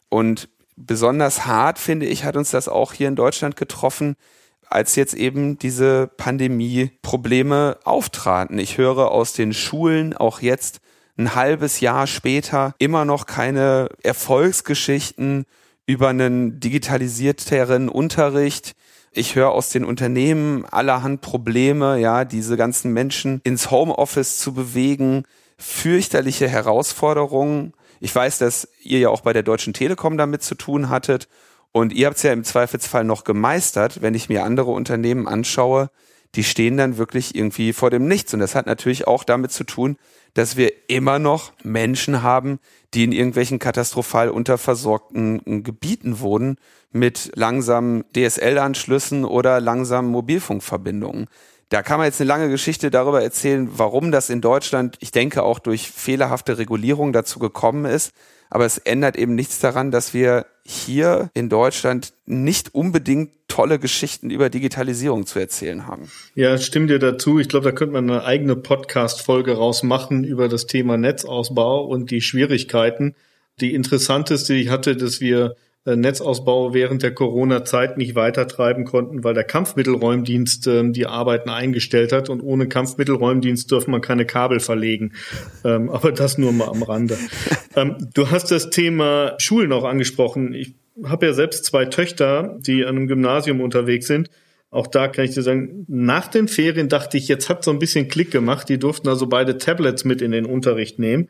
Und 0.09 0.49
besonders 0.75 1.45
hart, 1.45 1.79
finde 1.79 2.05
ich, 2.05 2.23
hat 2.23 2.37
uns 2.37 2.51
das 2.51 2.67
auch 2.67 2.93
hier 2.93 3.07
in 3.07 3.15
Deutschland 3.15 3.55
getroffen, 3.55 4.15
als 4.67 4.95
jetzt 4.95 5.13
eben 5.13 5.57
diese 5.57 6.07
Pandemie-Probleme 6.17 7.77
auftraten. 7.83 8.57
Ich 8.57 8.77
höre 8.77 9.11
aus 9.11 9.33
den 9.33 9.53
Schulen 9.53 10.15
auch 10.15 10.41
jetzt 10.41 10.81
ein 11.17 11.35
halbes 11.35 11.79
Jahr 11.79 12.07
später 12.07 12.75
immer 12.79 13.05
noch 13.05 13.25
keine 13.25 13.89
Erfolgsgeschichten 14.03 15.45
über 15.85 16.09
einen 16.09 16.59
digitalisierteren 16.59 17.89
Unterricht. 17.89 18.73
Ich 19.11 19.35
höre 19.35 19.51
aus 19.51 19.69
den 19.69 19.83
Unternehmen 19.83 20.65
allerhand 20.65 21.21
Probleme, 21.21 21.99
ja, 21.99 22.23
diese 22.23 22.55
ganzen 22.55 22.93
Menschen 22.93 23.41
ins 23.43 23.71
Homeoffice 23.71 24.39
zu 24.39 24.53
bewegen, 24.53 25.25
fürchterliche 25.57 26.47
Herausforderungen. 26.47 27.73
Ich 27.99 28.15
weiß, 28.15 28.37
dass 28.37 28.69
ihr 28.81 28.99
ja 28.99 29.09
auch 29.09 29.21
bei 29.21 29.33
der 29.33 29.43
Deutschen 29.43 29.73
Telekom 29.73 30.17
damit 30.17 30.43
zu 30.43 30.55
tun 30.55 30.89
hattet 30.89 31.27
und 31.71 31.93
ihr 31.93 32.07
habt 32.07 32.17
es 32.17 32.23
ja 32.23 32.33
im 32.33 32.43
Zweifelsfall 32.43 33.03
noch 33.03 33.23
gemeistert, 33.23 34.01
wenn 34.01 34.13
ich 34.13 34.29
mir 34.29 34.43
andere 34.43 34.71
Unternehmen 34.71 35.27
anschaue, 35.27 35.89
die 36.35 36.43
stehen 36.43 36.77
dann 36.77 36.97
wirklich 36.97 37.35
irgendwie 37.35 37.73
vor 37.73 37.89
dem 37.89 38.07
Nichts. 38.07 38.33
Und 38.33 38.39
das 38.39 38.55
hat 38.55 38.65
natürlich 38.65 39.07
auch 39.07 39.23
damit 39.23 39.51
zu 39.51 39.63
tun, 39.63 39.97
dass 40.33 40.55
wir 40.55 40.71
immer 40.87 41.19
noch 41.19 41.51
Menschen 41.63 42.23
haben, 42.23 42.59
die 42.93 43.03
in 43.03 43.11
irgendwelchen 43.11 43.59
katastrophal 43.59 44.29
unterversorgten 44.29 45.63
Gebieten 45.63 46.19
wohnen 46.19 46.57
mit 46.91 47.31
langsamen 47.35 48.05
DSL-Anschlüssen 48.15 49.25
oder 49.25 49.59
langsamen 49.59 50.09
Mobilfunkverbindungen. 50.11 51.27
Da 51.69 51.83
kann 51.83 51.99
man 51.99 52.05
jetzt 52.05 52.19
eine 52.19 52.27
lange 52.27 52.49
Geschichte 52.49 52.91
darüber 52.91 53.23
erzählen, 53.23 53.69
warum 53.77 54.11
das 54.11 54.29
in 54.29 54.41
Deutschland, 54.41 54.97
ich 54.99 55.11
denke 55.11 55.43
auch 55.43 55.59
durch 55.59 55.89
fehlerhafte 55.89 56.57
Regulierung 56.57 57.13
dazu 57.13 57.39
gekommen 57.39 57.85
ist. 57.85 58.11
Aber 58.51 58.65
es 58.65 58.77
ändert 58.77 59.17
eben 59.17 59.33
nichts 59.33 59.59
daran, 59.59 59.91
dass 59.91 60.13
wir 60.13 60.45
hier 60.63 61.31
in 61.33 61.49
Deutschland 61.49 62.13
nicht 62.25 62.75
unbedingt 62.75 63.31
tolle 63.47 63.79
Geschichten 63.79 64.29
über 64.29 64.49
Digitalisierung 64.49 65.25
zu 65.25 65.39
erzählen 65.39 65.87
haben. 65.87 66.11
Ja, 66.35 66.57
stimmt 66.57 66.89
dir 66.89 66.99
dazu. 66.99 67.39
Ich 67.39 67.49
glaube, 67.49 67.63
da 67.63 67.71
könnte 67.71 67.93
man 67.93 68.09
eine 68.09 68.23
eigene 68.23 68.55
Podcast-Folge 68.55 69.53
rausmachen 69.53 70.25
über 70.25 70.49
das 70.49 70.67
Thema 70.67 70.97
Netzausbau 70.97 71.85
und 71.85 72.11
die 72.11 72.21
Schwierigkeiten. 72.21 73.15
Die 73.61 73.73
interessanteste, 73.73 74.53
die 74.53 74.61
ich 74.61 74.69
hatte, 74.69 74.95
dass 74.95 75.21
wir 75.21 75.55
Netzausbau 75.85 76.75
während 76.75 77.01
der 77.01 77.13
Corona-Zeit 77.13 77.97
nicht 77.97 78.13
weitertreiben 78.13 78.85
konnten, 78.85 79.23
weil 79.23 79.33
der 79.33 79.43
Kampfmittelräumdienst 79.43 80.67
äh, 80.67 80.91
die 80.91 81.07
Arbeiten 81.07 81.49
eingestellt 81.49 82.11
hat 82.11 82.29
und 82.29 82.41
ohne 82.41 82.67
Kampfmittelräumdienst 82.67 83.71
dürfen 83.71 83.91
man 83.91 84.01
keine 84.01 84.25
Kabel 84.25 84.59
verlegen. 84.59 85.13
Ähm, 85.63 85.89
aber 85.91 86.11
das 86.11 86.37
nur 86.37 86.51
mal 86.51 86.69
am 86.69 86.83
Rande. 86.83 87.17
ähm, 87.75 88.09
du 88.13 88.29
hast 88.29 88.51
das 88.51 88.69
Thema 88.69 89.33
Schulen 89.39 89.73
auch 89.73 89.83
angesprochen. 89.83 90.53
Ich 90.53 90.75
habe 91.03 91.25
ja 91.25 91.33
selbst 91.33 91.65
zwei 91.65 91.85
Töchter, 91.85 92.57
die 92.59 92.85
an 92.85 92.97
einem 92.97 93.07
Gymnasium 93.07 93.59
unterwegs 93.59 94.05
sind. 94.05 94.29
Auch 94.69 94.87
da 94.87 95.07
kann 95.07 95.25
ich 95.25 95.33
dir 95.33 95.41
sagen, 95.41 95.85
nach 95.87 96.27
den 96.27 96.47
Ferien 96.47 96.89
dachte 96.89 97.17
ich, 97.17 97.27
jetzt 97.27 97.49
hat 97.49 97.63
so 97.63 97.71
ein 97.71 97.79
bisschen 97.79 98.07
Klick 98.07 98.31
gemacht. 98.31 98.69
Die 98.69 98.77
durften 98.77 99.09
also 99.09 99.27
beide 99.27 99.57
Tablets 99.57 100.05
mit 100.05 100.21
in 100.21 100.31
den 100.31 100.45
Unterricht 100.45 100.99
nehmen, 100.99 101.27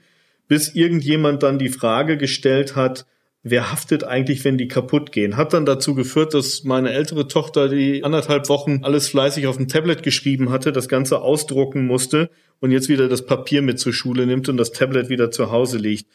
bis 0.47 0.75
irgendjemand 0.75 1.41
dann 1.41 1.57
die 1.57 1.69
Frage 1.69 2.17
gestellt 2.17 2.75
hat, 2.75 3.05
wer 3.43 3.71
haftet 3.71 4.03
eigentlich, 4.03 4.43
wenn 4.45 4.57
die 4.57 4.67
kaputt 4.67 5.11
gehen? 5.11 5.37
Hat 5.37 5.53
dann 5.53 5.65
dazu 5.65 5.95
geführt, 5.95 6.33
dass 6.33 6.63
meine 6.63 6.91
ältere 6.91 7.27
Tochter 7.27 7.69
die 7.69 8.03
anderthalb 8.03 8.49
Wochen 8.49 8.81
alles 8.83 9.09
fleißig 9.09 9.47
auf 9.47 9.57
dem 9.57 9.67
Tablet 9.67 10.03
geschrieben 10.03 10.51
hatte, 10.51 10.71
das 10.71 10.87
Ganze 10.87 11.21
ausdrucken 11.21 11.85
musste 11.85 12.29
und 12.59 12.71
jetzt 12.71 12.89
wieder 12.89 13.07
das 13.07 13.25
Papier 13.25 13.61
mit 13.61 13.79
zur 13.79 13.93
Schule 13.93 14.25
nimmt 14.25 14.49
und 14.49 14.57
das 14.57 14.71
Tablet 14.71 15.09
wieder 15.09 15.31
zu 15.31 15.51
Hause 15.51 15.77
liegt. 15.77 16.07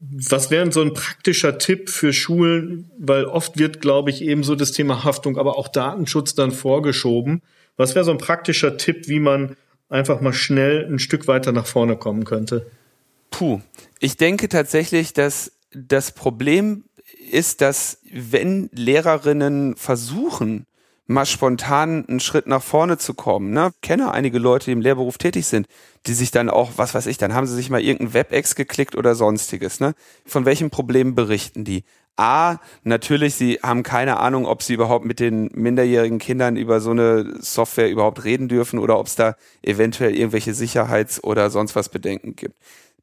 Was 0.00 0.52
wäre 0.52 0.70
so 0.70 0.80
ein 0.80 0.94
praktischer 0.94 1.58
Tipp 1.58 1.90
für 1.90 2.12
Schulen? 2.12 2.90
Weil 2.98 3.24
oft 3.24 3.58
wird, 3.58 3.80
glaube 3.80 4.10
ich, 4.10 4.22
eben 4.22 4.44
so 4.44 4.54
das 4.54 4.70
Thema 4.70 5.02
Haftung, 5.02 5.36
aber 5.38 5.58
auch 5.58 5.66
Datenschutz 5.66 6.36
dann 6.36 6.52
vorgeschoben. 6.52 7.42
Was 7.76 7.96
wäre 7.96 8.04
so 8.04 8.12
ein 8.12 8.18
praktischer 8.18 8.76
Tipp, 8.76 9.08
wie 9.08 9.18
man 9.18 9.56
einfach 9.88 10.20
mal 10.20 10.32
schnell 10.32 10.86
ein 10.86 11.00
Stück 11.00 11.26
weiter 11.26 11.50
nach 11.50 11.66
vorne 11.66 11.96
kommen 11.96 12.24
könnte? 12.24 12.70
Puh, 13.30 13.60
ich 13.98 14.16
denke 14.16 14.48
tatsächlich, 14.48 15.12
dass 15.12 15.57
das 15.72 16.12
Problem 16.12 16.84
ist, 17.30 17.60
dass 17.60 17.98
wenn 18.12 18.70
Lehrerinnen 18.72 19.76
versuchen, 19.76 20.66
mal 21.08 21.26
spontan 21.26 22.04
einen 22.06 22.20
Schritt 22.20 22.46
nach 22.46 22.62
vorne 22.62 22.98
zu 22.98 23.14
kommen. 23.14 23.50
Ne? 23.50 23.72
Kenne 23.80 24.12
einige 24.12 24.38
Leute, 24.38 24.66
die 24.66 24.72
im 24.72 24.82
Lehrberuf 24.82 25.16
tätig 25.16 25.46
sind, 25.46 25.66
die 26.06 26.12
sich 26.12 26.30
dann 26.30 26.50
auch, 26.50 26.72
was 26.76 26.94
weiß 26.94 27.06
ich, 27.06 27.16
dann 27.16 27.34
haben 27.34 27.46
sie 27.46 27.56
sich 27.56 27.70
mal 27.70 27.80
irgendein 27.80 28.14
WebEx 28.14 28.54
geklickt 28.54 28.94
oder 28.94 29.14
sonstiges. 29.14 29.80
Ne? 29.80 29.94
Von 30.26 30.44
welchen 30.44 30.70
Problemen 30.70 31.14
berichten 31.14 31.64
die? 31.64 31.84
A, 32.16 32.58
natürlich, 32.82 33.36
sie 33.36 33.60
haben 33.62 33.84
keine 33.84 34.18
Ahnung, 34.18 34.44
ob 34.44 34.62
sie 34.62 34.74
überhaupt 34.74 35.04
mit 35.04 35.20
den 35.20 35.50
minderjährigen 35.54 36.18
Kindern 36.18 36.56
über 36.56 36.80
so 36.80 36.90
eine 36.90 37.36
Software 37.40 37.90
überhaupt 37.90 38.24
reden 38.24 38.48
dürfen 38.48 38.78
oder 38.78 38.98
ob 38.98 39.06
es 39.06 39.14
da 39.14 39.36
eventuell 39.62 40.14
irgendwelche 40.14 40.52
Sicherheits- 40.52 41.22
oder 41.22 41.48
sonst 41.48 41.76
was 41.76 41.88
Bedenken 41.88 42.34
gibt. 42.34 42.56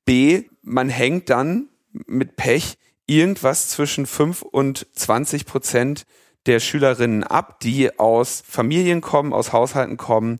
B, 0.04 0.44
man 0.62 0.90
hängt 0.90 1.30
dann 1.30 1.70
mit 2.08 2.36
Pech 2.36 2.78
irgendwas 3.08 3.70
zwischen 3.70 4.06
5 4.06 4.42
und 4.42 4.88
20 4.94 5.46
Prozent 5.46 6.06
der 6.46 6.60
Schülerinnen 6.60 7.24
ab, 7.24 7.60
die 7.60 7.98
aus 8.00 8.44
Familien 8.48 9.02
kommen, 9.02 9.34
aus 9.34 9.54
Haushalten 9.54 9.98
kommen, 9.98 10.40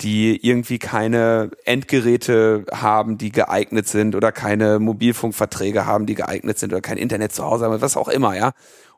die 0.00 0.44
irgendwie 0.46 0.78
keine 0.78 1.50
Endgeräte 1.64 2.66
haben, 2.72 3.16
die 3.16 3.30
geeignet 3.32 3.88
sind 3.88 4.14
oder 4.14 4.32
keine 4.32 4.78
Mobilfunkverträge 4.78 5.86
haben, 5.86 6.06
die 6.06 6.14
geeignet 6.14 6.58
sind 6.58 6.72
oder 6.72 6.82
kein 6.82 6.98
Internet 6.98 7.32
zu 7.32 7.44
Hause 7.44 7.64
haben, 7.64 7.80
was 7.80 7.96
auch 7.96 8.08
immer, 8.08 8.36
ja. 8.36 8.52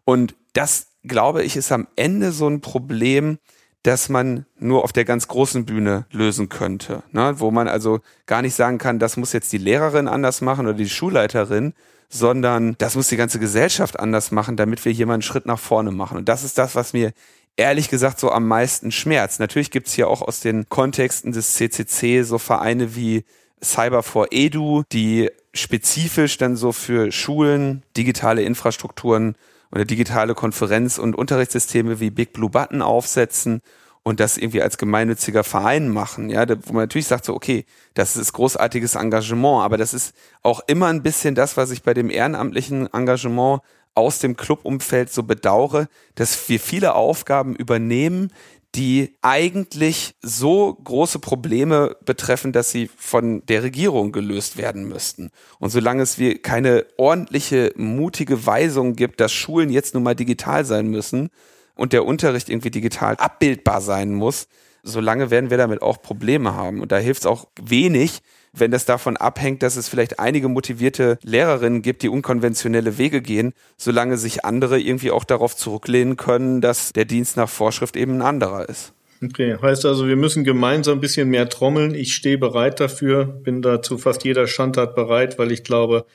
Und 0.05 0.35
das, 0.55 0.89
glaube 1.05 1.43
ich, 1.45 1.57
ist 1.57 1.71
am 1.71 1.87
Ende 1.97 2.33
so 2.33 2.49
ein 2.49 2.61
Problem, 2.61 3.39
das 3.83 4.09
man 4.09 4.45
nur 4.59 4.85
auf 4.85 4.93
der 4.93 5.05
ganz 5.05 5.29
großen 5.29 5.65
Bühne 5.65 6.07
lösen 6.11 6.49
könnte, 6.49 7.03
ne? 7.13 7.35
wo 7.39 7.51
man 7.51 7.69
also 7.69 8.01
gar 8.27 8.43
nicht 8.43 8.55
sagen 8.55 8.79
kann, 8.79 8.99
das 8.99 9.17
muss 9.17 9.33
jetzt 9.33 9.53
die 9.53 9.59
Lehrerin 9.59 10.09
anders 10.09 10.41
machen 10.41 10.67
oder 10.67 10.77
die 10.77 10.89
Schulleiterin, 10.89 11.75
sondern 12.09 12.75
das 12.79 12.97
muss 12.97 13.09
die 13.09 13.17
ganze 13.17 13.39
Gesellschaft 13.39 14.01
anders 14.01 14.31
machen, 14.31 14.57
damit 14.57 14.85
wir 14.85 14.93
hier 14.93 15.07
mal 15.07 15.15
einen 15.15 15.23
Schritt 15.23 15.47
nach 15.47 15.59
vorne 15.59 15.93
machen. 15.93 16.17
Und 16.19 16.29
das 16.29 16.43
ist 16.43 16.59
das, 16.59 16.75
was 16.75 16.93
mir 16.93 17.13
ehrlich 17.57 17.89
gesagt 17.89 18.19
so 18.19 18.31
am 18.31 18.47
meisten 18.49 18.91
schmerzt. 18.93 19.41
Natürlich 19.41 19.71
gibt's 19.71 19.93
hier 19.93 20.09
auch 20.09 20.23
aus 20.23 20.41
den 20.41 20.69
Kontexten 20.69 21.33
des 21.33 21.55
CCC 21.55 22.23
so 22.23 22.39
Vereine 22.39 22.97
wie 22.97 23.25
Cyber 23.63 24.03
for 24.03 24.29
Edu, 24.31 24.85
die 24.93 25.31
spezifisch 25.53 26.39
dann 26.39 26.57
so 26.57 26.73
für 26.73 27.11
Schulen 27.13 27.83
digitale 27.97 28.43
Infrastrukturen 28.43 29.35
oder 29.71 29.85
digitale 29.85 30.35
Konferenz- 30.35 30.99
und 30.99 31.17
Unterrichtssysteme 31.17 32.01
wie 32.01 32.11
Big 32.11 32.33
Blue 32.33 32.51
Button 32.51 32.83
aufsetzen 32.83 33.63
und 34.03 34.21
das 34.21 34.39
irgendwie 34.39 34.63
als 34.63 34.79
gemeinnütziger 34.79 35.45
Verein 35.45 35.89
machen, 35.89 36.31
ja, 36.31 36.49
wo 36.49 36.73
man 36.73 36.85
natürlich 36.85 37.07
sagt 37.07 37.27
so, 37.27 37.35
okay, 37.35 37.67
das 37.95 38.17
ist 38.17 38.33
großartiges 38.33 38.95
Engagement, 38.95 39.63
aber 39.63 39.77
das 39.77 39.93
ist 39.93 40.15
auch 40.43 40.61
immer 40.67 40.87
ein 40.87 41.03
bisschen 41.03 41.35
das, 41.35 41.57
was 41.57 41.71
ich 41.71 41.83
bei 41.83 41.95
dem 41.95 42.09
ehrenamtlichen 42.09 42.93
Engagement 42.93 43.61
aus 43.95 44.21
dem 44.21 44.37
Clubumfeld 44.37 45.13
so 45.13 45.25
bedauere, 45.25 45.89
dass 46.15 46.49
wir 46.49 46.61
viele 46.61 46.95
Aufgaben 46.95 47.57
übernehmen, 47.57 48.33
die 48.75 49.17
eigentlich 49.23 50.15
so 50.21 50.75
große 50.75 51.19
Probleme 51.19 51.97
betreffen, 52.05 52.53
dass 52.53 52.71
sie 52.71 52.91
von 52.97 53.45
der 53.47 53.63
Regierung 53.63 54.13
gelöst 54.13 54.57
werden 54.57 54.89
müssten. 54.89 55.31
Und 55.59 55.71
solange 55.71 56.03
es 56.03 56.19
wir 56.19 56.43
keine 56.43 56.85
ordentliche, 56.99 57.73
mutige 57.77 58.47
Weisung 58.47 58.95
gibt, 58.95 59.21
dass 59.21 59.33
Schulen 59.33 59.71
jetzt 59.71 59.95
nun 59.95 60.03
mal 60.03 60.15
digital 60.15 60.65
sein 60.65 60.89
müssen 60.89 61.31
und 61.75 61.93
der 61.93 62.05
Unterricht 62.05 62.51
irgendwie 62.51 62.71
digital 62.71 63.17
abbildbar 63.17 63.81
sein 63.81 64.13
muss, 64.13 64.49
solange 64.83 65.31
werden 65.31 65.51
wir 65.51 65.59
damit 65.59 65.81
auch 65.81 66.03
Probleme 66.03 66.55
haben. 66.55 66.81
Und 66.83 66.93
da 66.93 66.99
hilft 66.99 67.23
es 67.23 67.27
auch 67.27 67.49
wenig, 67.61 68.21
wenn 68.61 68.71
das 68.71 68.85
davon 68.85 69.17
abhängt, 69.17 69.63
dass 69.63 69.77
es 69.77 69.89
vielleicht 69.89 70.19
einige 70.19 70.49
motivierte 70.49 71.19
Lehrerinnen 71.23 71.83
gibt, 71.83 72.03
die 72.03 72.09
unkonventionelle 72.09 72.99
Wege 72.99 73.23
gehen, 73.23 73.53
solange 73.77 74.17
sich 74.17 74.45
andere 74.45 74.81
irgendwie 74.81 75.11
auch 75.11 75.25
darauf 75.25 75.57
zurücklehnen 75.57 76.17
können, 76.17 76.61
dass 76.61 76.93
der 76.93 77.05
Dienst 77.05 77.37
nach 77.37 77.49
Vorschrift 77.49 77.97
eben 77.97 78.17
ein 78.17 78.23
anderer 78.23 78.69
ist. 78.69 78.93
Okay, 79.23 79.57
heißt 79.61 79.85
also, 79.85 80.07
wir 80.07 80.17
müssen 80.17 80.45
gemeinsam 80.45 80.99
ein 80.99 81.01
bisschen 81.01 81.29
mehr 81.29 81.49
trommeln. 81.49 81.95
Ich 81.95 82.15
stehe 82.15 82.39
bereit 82.39 82.79
dafür, 82.79 83.25
bin 83.25 83.63
dazu 83.63 83.99
fast 83.99 84.25
jeder 84.25 84.47
Schandtat 84.47 84.95
bereit, 84.95 85.39
weil 85.39 85.51
ich 85.51 85.65
glaube, 85.65 86.07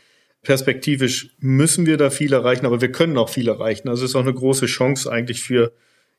perspektivisch 0.41 1.36
müssen 1.39 1.86
wir 1.86 1.97
da 1.97 2.10
viel 2.10 2.32
erreichen, 2.32 2.65
aber 2.65 2.82
wir 2.82 2.91
können 2.91 3.17
auch 3.17 3.29
viel 3.29 3.49
erreichen. 3.49 3.89
Also 3.89 4.06
es 4.06 4.12
ist 4.12 4.15
auch 4.15 4.21
eine 4.21 4.34
große 4.34 4.67
Chance 4.67 5.12
eigentlich 5.12 5.41
für 5.41 5.73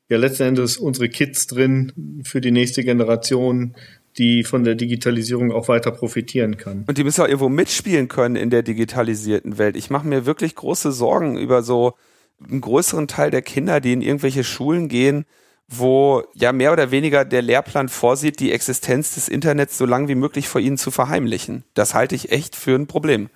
ja 0.09 0.17
letzten 0.17 0.43
Endes 0.43 0.77
unsere 0.77 1.09
Kids 1.09 1.47
drin, 1.47 2.21
für 2.23 2.41
die 2.41 2.51
nächste 2.51 2.83
Generation, 2.83 3.75
die 4.17 4.43
von 4.43 4.63
der 4.63 4.75
Digitalisierung 4.75 5.51
auch 5.51 5.67
weiter 5.67 5.91
profitieren 5.91 6.57
kann. 6.57 6.85
Und 6.87 6.97
die 6.97 7.03
müssen 7.03 7.21
auch 7.21 7.27
irgendwo 7.27 7.49
mitspielen 7.49 8.07
können 8.07 8.35
in 8.35 8.49
der 8.49 8.63
digitalisierten 8.63 9.57
Welt. 9.57 9.75
Ich 9.75 9.89
mache 9.89 10.07
mir 10.07 10.25
wirklich 10.25 10.55
große 10.55 10.91
Sorgen 10.91 11.37
über 11.37 11.63
so 11.63 11.95
einen 12.43 12.61
größeren 12.61 13.07
Teil 13.07 13.31
der 13.31 13.41
Kinder, 13.41 13.79
die 13.79 13.93
in 13.93 14.01
irgendwelche 14.01 14.43
Schulen 14.43 14.87
gehen, 14.87 15.25
wo 15.67 16.23
ja 16.33 16.51
mehr 16.51 16.71
oder 16.71 16.91
weniger 16.91 17.25
der 17.25 17.41
Lehrplan 17.41 17.89
vorsieht, 17.89 18.39
die 18.39 18.51
Existenz 18.51 19.15
des 19.15 19.27
Internets 19.27 19.77
so 19.77 19.85
lange 19.85 20.07
wie 20.07 20.15
möglich 20.15 20.47
vor 20.47 20.61
ihnen 20.61 20.77
zu 20.77 20.91
verheimlichen. 20.91 21.63
Das 21.73 21.93
halte 21.93 22.13
ich 22.13 22.31
echt 22.31 22.55
für 22.55 22.75
ein 22.75 22.87
Problem. 22.87 23.29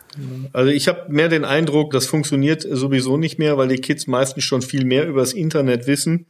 Also 0.53 0.69
ich 0.69 0.87
habe 0.87 1.11
mehr 1.11 1.27
den 1.27 1.43
Eindruck, 1.43 1.91
das 1.91 2.05
funktioniert 2.05 2.61
sowieso 2.69 3.17
nicht 3.17 3.39
mehr, 3.39 3.57
weil 3.57 3.67
die 3.67 3.81
Kids 3.81 4.05
meistens 4.05 4.43
schon 4.43 4.61
viel 4.61 4.85
mehr 4.85 5.07
über 5.07 5.21
das 5.21 5.33
Internet 5.33 5.87
wissen 5.87 6.27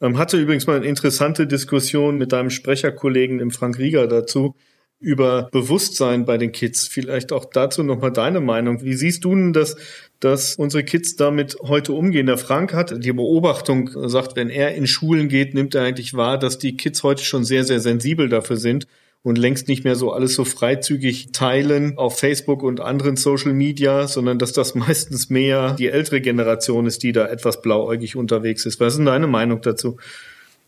hatte 0.00 0.38
übrigens 0.38 0.66
mal 0.66 0.76
eine 0.76 0.86
interessante 0.86 1.46
Diskussion 1.46 2.18
mit 2.18 2.32
deinem 2.32 2.50
Sprecherkollegen 2.50 3.40
im 3.40 3.50
Frank 3.50 3.78
Rieger 3.78 4.06
dazu 4.06 4.54
über 5.00 5.48
Bewusstsein 5.52 6.24
bei 6.24 6.38
den 6.38 6.52
Kids. 6.52 6.88
Vielleicht 6.88 7.32
auch 7.32 7.44
dazu 7.44 7.82
nochmal 7.82 8.12
deine 8.12 8.40
Meinung. 8.40 8.82
Wie 8.82 8.94
siehst 8.94 9.24
du 9.24 9.34
denn 9.34 9.52
das, 9.52 9.76
dass 10.18 10.56
unsere 10.56 10.82
Kids 10.82 11.16
damit 11.16 11.56
heute 11.62 11.92
umgehen? 11.92 12.26
Der 12.26 12.38
Frank 12.38 12.74
hat 12.74 13.04
die 13.04 13.12
Beobachtung, 13.12 13.90
sagt, 14.08 14.34
wenn 14.36 14.50
er 14.50 14.74
in 14.74 14.86
Schulen 14.86 15.28
geht, 15.28 15.54
nimmt 15.54 15.74
er 15.74 15.84
eigentlich 15.84 16.14
wahr, 16.14 16.38
dass 16.38 16.58
die 16.58 16.76
Kids 16.76 17.02
heute 17.02 17.24
schon 17.24 17.44
sehr, 17.44 17.64
sehr 17.64 17.80
sensibel 17.80 18.28
dafür 18.28 18.56
sind 18.56 18.86
und 19.22 19.36
längst 19.36 19.68
nicht 19.68 19.84
mehr 19.84 19.96
so 19.96 20.12
alles 20.12 20.34
so 20.34 20.44
freizügig 20.44 21.32
teilen 21.32 21.98
auf 21.98 22.18
Facebook 22.18 22.62
und 22.62 22.80
anderen 22.80 23.16
Social 23.16 23.52
Media, 23.52 24.06
sondern 24.06 24.38
dass 24.38 24.52
das 24.52 24.74
meistens 24.74 25.30
mehr 25.30 25.74
die 25.74 25.88
ältere 25.88 26.20
Generation 26.20 26.86
ist, 26.86 27.02
die 27.02 27.12
da 27.12 27.26
etwas 27.26 27.62
blauäugig 27.62 28.16
unterwegs 28.16 28.66
ist. 28.66 28.80
Was 28.80 28.94
ist 28.94 28.98
denn 28.98 29.06
deine 29.06 29.26
Meinung 29.26 29.60
dazu? 29.60 29.96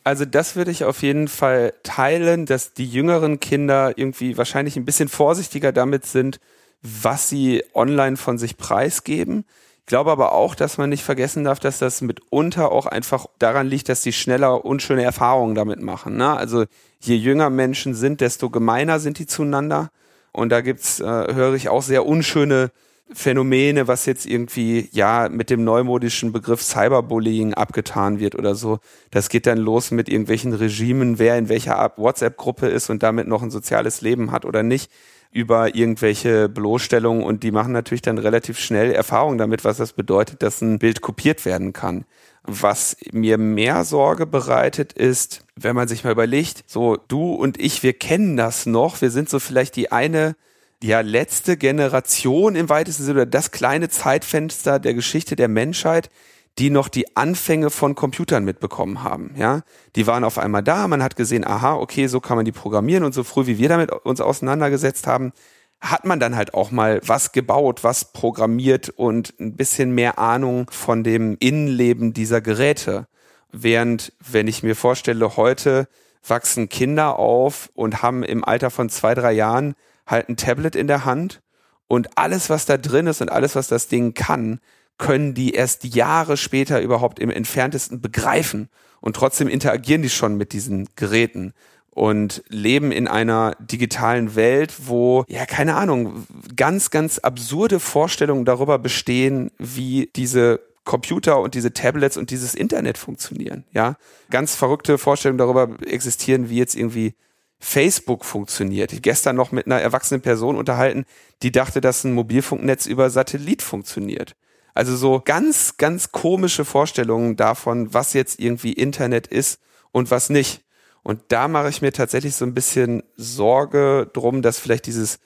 Also 0.03 0.25
das 0.25 0.57
würde 0.57 0.71
ich 0.71 0.85
auf 0.85 1.03
jeden 1.03 1.29
Fall 1.29 1.75
teilen, 1.83 2.47
dass 2.47 2.73
die 2.73 2.87
jüngeren 2.87 3.39
Kinder 3.39 3.93
irgendwie 3.97 4.37
wahrscheinlich 4.37 4.77
ein 4.77 4.87
bisschen 4.87 5.09
vorsichtiger 5.09 5.73
damit 5.73 6.07
sind, 6.07 6.41
was 6.83 7.29
sie 7.29 7.63
online 7.75 8.17
von 8.17 8.39
sich 8.39 8.57
preisgeben. 8.57 9.45
Ich 9.91 9.93
glaube 9.93 10.13
aber 10.13 10.31
auch, 10.31 10.55
dass 10.55 10.79
man 10.79 10.89
nicht 10.89 11.03
vergessen 11.03 11.43
darf, 11.43 11.59
dass 11.59 11.81
das 11.81 12.01
mitunter 12.01 12.71
auch 12.71 12.87
einfach 12.87 13.27
daran 13.41 13.67
liegt, 13.67 13.89
dass 13.89 14.03
die 14.03 14.13
schneller 14.13 14.65
unschöne 14.65 15.03
Erfahrungen 15.03 15.57
damit 15.57 15.83
machen. 15.83 16.17
Ne? 16.17 16.33
Also 16.33 16.67
je 17.01 17.17
jünger 17.17 17.51
Menschen 17.51 17.95
sind, 17.95 18.21
desto 18.21 18.51
gemeiner 18.51 19.01
sind 19.01 19.19
die 19.19 19.27
zueinander. 19.27 19.91
Und 20.31 20.51
da 20.51 20.61
gibt's, 20.61 21.01
äh, 21.01 21.05
höre 21.05 21.55
ich 21.55 21.71
auch 21.71 21.83
sehr 21.83 22.07
unschöne 22.07 22.71
Phänomene, 23.13 23.89
was 23.89 24.07
jetzt 24.07 24.27
irgendwie 24.27 24.89
ja 24.93 25.29
mit 25.29 25.51
dem 25.51 25.65
neumodischen 25.65 26.31
Begriff 26.31 26.63
Cyberbullying 26.63 27.55
abgetan 27.55 28.21
wird 28.21 28.37
oder 28.37 28.55
so. 28.55 28.79
Das 29.11 29.29
geht 29.29 29.49
dann 29.49 29.59
los 29.59 29.91
mit 29.91 30.09
irgendwelchen 30.09 30.53
Regimen, 30.53 31.19
wer 31.19 31.37
in 31.37 31.49
welcher 31.49 31.95
WhatsApp-Gruppe 31.97 32.69
ist 32.69 32.91
und 32.91 33.03
damit 33.03 33.27
noch 33.27 33.43
ein 33.43 33.51
soziales 33.51 34.03
Leben 34.03 34.31
hat 34.31 34.45
oder 34.45 34.63
nicht 34.63 34.89
über 35.33 35.75
irgendwelche 35.75 36.49
Bloßstellungen 36.49 37.23
und 37.23 37.43
die 37.43 37.53
machen 37.53 37.73
natürlich 37.73 38.03
dann 38.03 38.19
relativ 38.19 38.59
schnell 38.59 38.93
Erfahrungen 38.93 39.39
damit, 39.39 39.65
was 39.65 39.77
das 39.77 39.93
bedeutet, 39.93 40.43
dass 40.43 40.61
ein 40.61 40.79
Bild 40.79 41.01
kopiert 41.01 41.45
werden 41.45 41.73
kann. 41.73 42.05
Was 42.43 42.97
mir 43.13 43.39
mehr 43.39 43.85
Sorge 43.85 44.27
bereitet, 44.27 44.93
ist, 44.93 45.45
wenn 45.55 45.77
man 45.77 45.87
sich 45.87 46.03
mal 46.03 46.13
überlegt, 46.13 46.65
so 46.67 46.97
du 46.97 47.35
und 47.35 47.61
ich, 47.61 47.83
wir 47.83 47.93
kennen 47.93 48.37
das 48.37 48.67
noch, 48.67 49.01
wir 49.03 49.11
sind 49.11 49.29
so 49.29 49.39
vielleicht 49.39 49.77
die 49.77 49.93
eine, 49.93 50.35
ja, 50.83 51.01
letzte 51.03 51.57
Generation 51.57 52.57
im 52.57 52.69
weitesten 52.69 53.05
Sinne, 53.05 53.21
oder 53.21 53.27
das 53.27 53.51
kleine 53.51 53.89
Zeitfenster 53.89 54.79
der 54.79 54.95
Geschichte 54.95 55.37
der 55.37 55.49
Menschheit, 55.49 56.11
die 56.59 56.71
noch 56.71 56.89
die 56.89 57.17
Anfänge 57.17 57.71
von 57.71 57.95
Computern 57.95 58.45
mitbekommen 58.45 59.03
haben, 59.03 59.35
ja. 59.37 59.63
Die 59.97 60.07
waren 60.07 60.25
auf 60.25 60.39
einmal 60.39 60.63
da, 60.63 60.89
man 60.89 61.03
hat 61.03 61.17
gesehen, 61.17 61.47
aha, 61.47 61.75
okay, 61.75 62.07
so 62.07 62.21
kann 62.21 62.37
man 62.37 62.45
die 62.45 62.53
programmieren 62.53 63.05
und 63.05 63.15
so 63.15 63.25
früh 63.25 63.47
wie 63.47 63.59
wir 63.59 63.69
damit 63.69 63.93
uns 63.93 64.21
auseinandergesetzt 64.21 65.07
haben, 65.07 65.33
hat 65.81 66.05
man 66.05 66.21
dann 66.21 66.37
halt 66.37 66.53
auch 66.53 66.71
mal 66.71 67.01
was 67.05 67.33
gebaut, 67.33 67.83
was 67.83 68.13
programmiert 68.13 68.91
und 68.91 69.35
ein 69.41 69.57
bisschen 69.57 69.93
mehr 69.93 70.19
Ahnung 70.19 70.71
von 70.71 71.03
dem 71.03 71.37
Innenleben 71.41 72.13
dieser 72.13 72.41
Geräte. 72.41 73.07
Während, 73.51 74.13
wenn 74.21 74.47
ich 74.47 74.63
mir 74.63 74.77
vorstelle, 74.77 75.37
heute 75.37 75.89
wachsen 76.27 76.69
Kinder 76.69 77.19
auf 77.19 77.71
und 77.75 78.03
haben 78.03 78.23
im 78.23 78.45
Alter 78.45 78.71
von 78.71 78.91
zwei, 78.91 79.15
drei 79.15 79.33
Jahren 79.33 79.75
halt 80.07 80.29
ein 80.29 80.37
Tablet 80.37 80.77
in 80.77 80.87
der 80.87 81.05
Hand 81.07 81.41
und 81.89 82.19
alles, 82.19 82.51
was 82.51 82.67
da 82.67 82.77
drin 82.77 83.07
ist 83.07 83.23
und 83.23 83.31
alles, 83.31 83.57
was 83.57 83.69
das 83.69 83.89
Ding 83.89 84.13
kann, 84.13 84.61
können 85.01 85.35
die 85.35 85.55
erst 85.55 85.83
Jahre 85.85 86.37
später 86.37 86.81
überhaupt 86.81 87.19
im 87.19 87.31
entferntesten 87.31 88.01
begreifen. 88.01 88.69
Und 89.01 89.17
trotzdem 89.17 89.49
interagieren 89.49 90.03
die 90.03 90.11
schon 90.11 90.37
mit 90.37 90.53
diesen 90.53 90.89
Geräten 90.95 91.55
und 91.91 92.45
leben 92.49 92.93
in 92.93 93.09
einer 93.09 93.57
digitalen 93.59 94.37
Welt, 94.37 94.75
wo, 94.87 95.25
ja, 95.27 95.47
keine 95.47 95.75
Ahnung, 95.75 96.27
ganz, 96.55 96.91
ganz 96.91 97.19
absurde 97.19 97.81
Vorstellungen 97.81 98.45
darüber 98.45 98.79
bestehen, 98.79 99.51
wie 99.59 100.11
diese 100.15 100.61
Computer 100.85 101.41
und 101.41 101.55
diese 101.55 101.73
Tablets 101.73 102.17
und 102.17 102.31
dieses 102.31 102.55
Internet 102.55 102.99
funktionieren, 102.99 103.65
ja. 103.73 103.97
Ganz 104.31 104.55
verrückte 104.55 104.99
Vorstellungen 104.99 105.39
darüber 105.39 105.69
existieren, 105.87 106.51
wie 106.51 106.59
jetzt 106.59 106.77
irgendwie 106.77 107.15
Facebook 107.59 108.25
funktioniert. 108.25 108.93
Ich 108.93 109.03
gestern 109.03 109.37
noch 109.37 109.51
mit 109.51 109.67
einer 109.67 109.81
erwachsenen 109.81 110.21
Person 110.21 110.57
unterhalten, 110.57 111.05
die 111.43 111.53
dachte, 111.53 111.81
dass 111.81 112.05
ein 112.05 112.13
Mobilfunknetz 112.13 112.87
über 112.87 113.09
Satellit 113.09 113.63
funktioniert. 113.63 114.37
Also 114.75 114.97
so 114.97 115.21
ganz, 115.25 115.77
ganz 115.77 116.13
komische 116.13 116.65
Vorstellungen 116.65 117.37
davon, 117.37 117.93
was 117.93 118.13
jetzt 118.13 118.41
irgendwie 118.41 118.73
Internet 118.73 119.27
ist 119.27 119.61
und 119.93 120.11
was 120.11 120.31
nicht. 120.31 120.63
Und 121.03 121.21
da 121.29 121.49
mache 121.49 121.69
ich 121.69 121.83
mir 121.83 121.93
tatsächlich 121.93 122.35
so 122.35 122.45
ein 122.45 122.55
bisschen 122.55 123.03
Sorge 123.17 124.11
drum, 124.13 124.43
dass 124.43 124.59
vielleicht 124.59 124.87
dieses, 124.87 125.19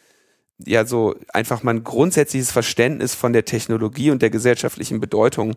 ja, 0.65 0.87
so 0.87 1.17
einfach 1.33 1.63
mal 1.63 1.75
ein 1.75 1.85
grundsätzliches 1.85 2.53
Verständnis 2.53 3.15
von 3.15 3.33
der 3.33 3.45
Technologie 3.45 4.11
und 4.11 4.23
der 4.23 4.31
gesellschaftlichen 4.31 5.01
Bedeutung 5.01 5.57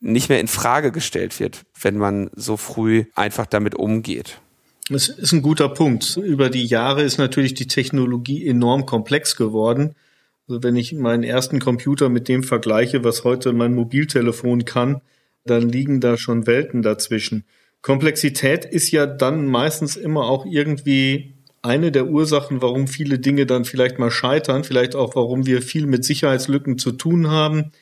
nicht 0.00 0.28
mehr 0.28 0.40
in 0.40 0.48
Frage 0.48 0.92
gestellt 0.92 1.40
wird, 1.40 1.64
wenn 1.80 1.96
man 1.96 2.30
so 2.34 2.56
früh 2.56 3.04
einfach 3.14 3.46
damit 3.46 3.74
umgeht. 3.74 4.40
Das 4.88 5.08
ist 5.08 5.32
ein 5.32 5.42
guter 5.42 5.68
Punkt. 5.68 6.16
Über 6.16 6.48
die 6.48 6.64
Jahre 6.64 7.02
ist 7.02 7.18
natürlich 7.18 7.54
die 7.54 7.66
Technologie 7.66 8.46
enorm 8.46 8.86
komplex 8.86 9.34
geworden. 9.34 9.96
Also 10.48 10.62
wenn 10.62 10.76
ich 10.76 10.92
meinen 10.92 11.24
ersten 11.24 11.58
Computer 11.58 12.08
mit 12.08 12.28
dem 12.28 12.42
vergleiche, 12.42 13.04
was 13.04 13.24
heute 13.24 13.52
mein 13.52 13.74
Mobiltelefon 13.74 14.64
kann, 14.64 15.00
dann 15.44 15.68
liegen 15.68 16.00
da 16.00 16.16
schon 16.16 16.46
Welten 16.46 16.82
dazwischen. 16.82 17.44
Komplexität 17.82 18.64
ist 18.64 18.90
ja 18.90 19.06
dann 19.06 19.46
meistens 19.46 19.96
immer 19.96 20.24
auch 20.24 20.44
irgendwie 20.44 21.34
eine 21.62 21.90
der 21.90 22.06
Ursachen, 22.06 22.62
warum 22.62 22.86
viele 22.86 23.18
Dinge 23.18 23.46
dann 23.46 23.64
vielleicht 23.64 23.98
mal 23.98 24.10
scheitern, 24.10 24.64
vielleicht 24.64 24.94
auch 24.94 25.16
warum 25.16 25.46
wir 25.46 25.62
viel 25.62 25.86
mit 25.86 26.04
Sicherheitslücken 26.04 26.78
zu 26.78 26.92
tun 26.92 27.28
haben, 27.28 27.72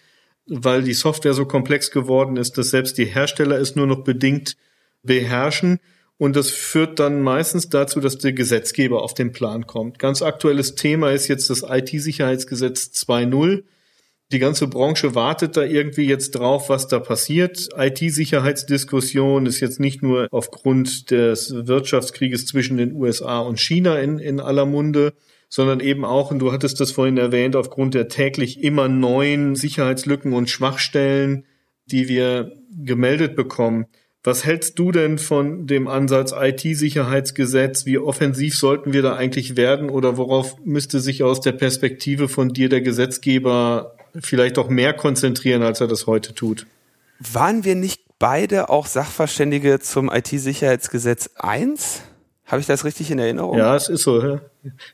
weil 0.46 0.82
die 0.82 0.94
Software 0.94 1.34
so 1.34 1.44
komplex 1.44 1.90
geworden 1.90 2.36
ist, 2.36 2.56
dass 2.58 2.70
selbst 2.70 2.98
die 2.98 3.04
Hersteller 3.04 3.58
es 3.58 3.76
nur 3.76 3.86
noch 3.86 4.04
bedingt 4.04 4.56
beherrschen. 5.02 5.80
Und 6.16 6.36
das 6.36 6.50
führt 6.50 7.00
dann 7.00 7.22
meistens 7.22 7.68
dazu, 7.68 8.00
dass 8.00 8.18
der 8.18 8.32
Gesetzgeber 8.32 9.02
auf 9.02 9.14
den 9.14 9.32
Plan 9.32 9.66
kommt. 9.66 9.98
Ganz 9.98 10.22
aktuelles 10.22 10.76
Thema 10.76 11.10
ist 11.10 11.28
jetzt 11.28 11.50
das 11.50 11.64
IT-Sicherheitsgesetz 11.68 12.90
2.0 12.94 13.64
Die 14.30 14.38
ganze 14.38 14.68
Branche 14.68 15.14
wartet 15.14 15.56
da 15.56 15.64
irgendwie 15.64 16.06
jetzt 16.06 16.32
drauf, 16.32 16.68
was 16.68 16.86
da 16.86 17.00
passiert. 17.00 17.68
IT-Sicherheitsdiskussion 17.76 19.46
ist 19.46 19.60
jetzt 19.60 19.80
nicht 19.80 20.02
nur 20.02 20.28
aufgrund 20.30 21.10
des 21.10 21.52
Wirtschaftskrieges 21.66 22.46
zwischen 22.46 22.76
den 22.76 22.94
USA 22.94 23.40
und 23.40 23.58
China 23.58 23.98
in, 23.98 24.18
in 24.20 24.38
aller 24.38 24.66
Munde, 24.66 25.14
sondern 25.48 25.80
eben 25.80 26.04
auch, 26.04 26.30
und 26.30 26.38
du 26.38 26.52
hattest 26.52 26.80
das 26.80 26.92
vorhin 26.92 27.18
erwähnt, 27.18 27.54
aufgrund 27.56 27.94
der 27.94 28.08
täglich 28.08 28.62
immer 28.62 28.88
neuen 28.88 29.56
Sicherheitslücken 29.56 30.32
und 30.32 30.48
Schwachstellen, 30.48 31.44
die 31.86 32.08
wir 32.08 32.52
gemeldet 32.70 33.36
bekommen. 33.36 33.86
Was 34.26 34.46
hältst 34.46 34.78
du 34.78 34.90
denn 34.90 35.18
von 35.18 35.66
dem 35.66 35.86
Ansatz 35.86 36.32
IT-Sicherheitsgesetz? 36.34 37.84
Wie 37.84 37.98
offensiv 37.98 38.56
sollten 38.56 38.94
wir 38.94 39.02
da 39.02 39.16
eigentlich 39.16 39.58
werden 39.58 39.90
oder 39.90 40.16
worauf 40.16 40.56
müsste 40.64 41.00
sich 41.00 41.22
aus 41.22 41.42
der 41.42 41.52
Perspektive 41.52 42.30
von 42.30 42.48
dir 42.48 42.70
der 42.70 42.80
Gesetzgeber 42.80 43.96
vielleicht 44.18 44.56
auch 44.58 44.70
mehr 44.70 44.94
konzentrieren, 44.94 45.62
als 45.62 45.82
er 45.82 45.88
das 45.88 46.06
heute 46.06 46.34
tut? 46.34 46.66
Waren 47.18 47.66
wir 47.66 47.74
nicht 47.74 48.00
beide 48.18 48.70
auch 48.70 48.86
Sachverständige 48.86 49.78
zum 49.80 50.10
IT-Sicherheitsgesetz 50.10 51.28
1? 51.36 52.00
Habe 52.46 52.60
ich 52.60 52.66
das 52.66 52.86
richtig 52.86 53.10
in 53.10 53.18
Erinnerung? 53.18 53.58
Ja, 53.58 53.76
es 53.76 53.90
ist 53.90 54.04
so. 54.04 54.22
Ja, 54.22 54.40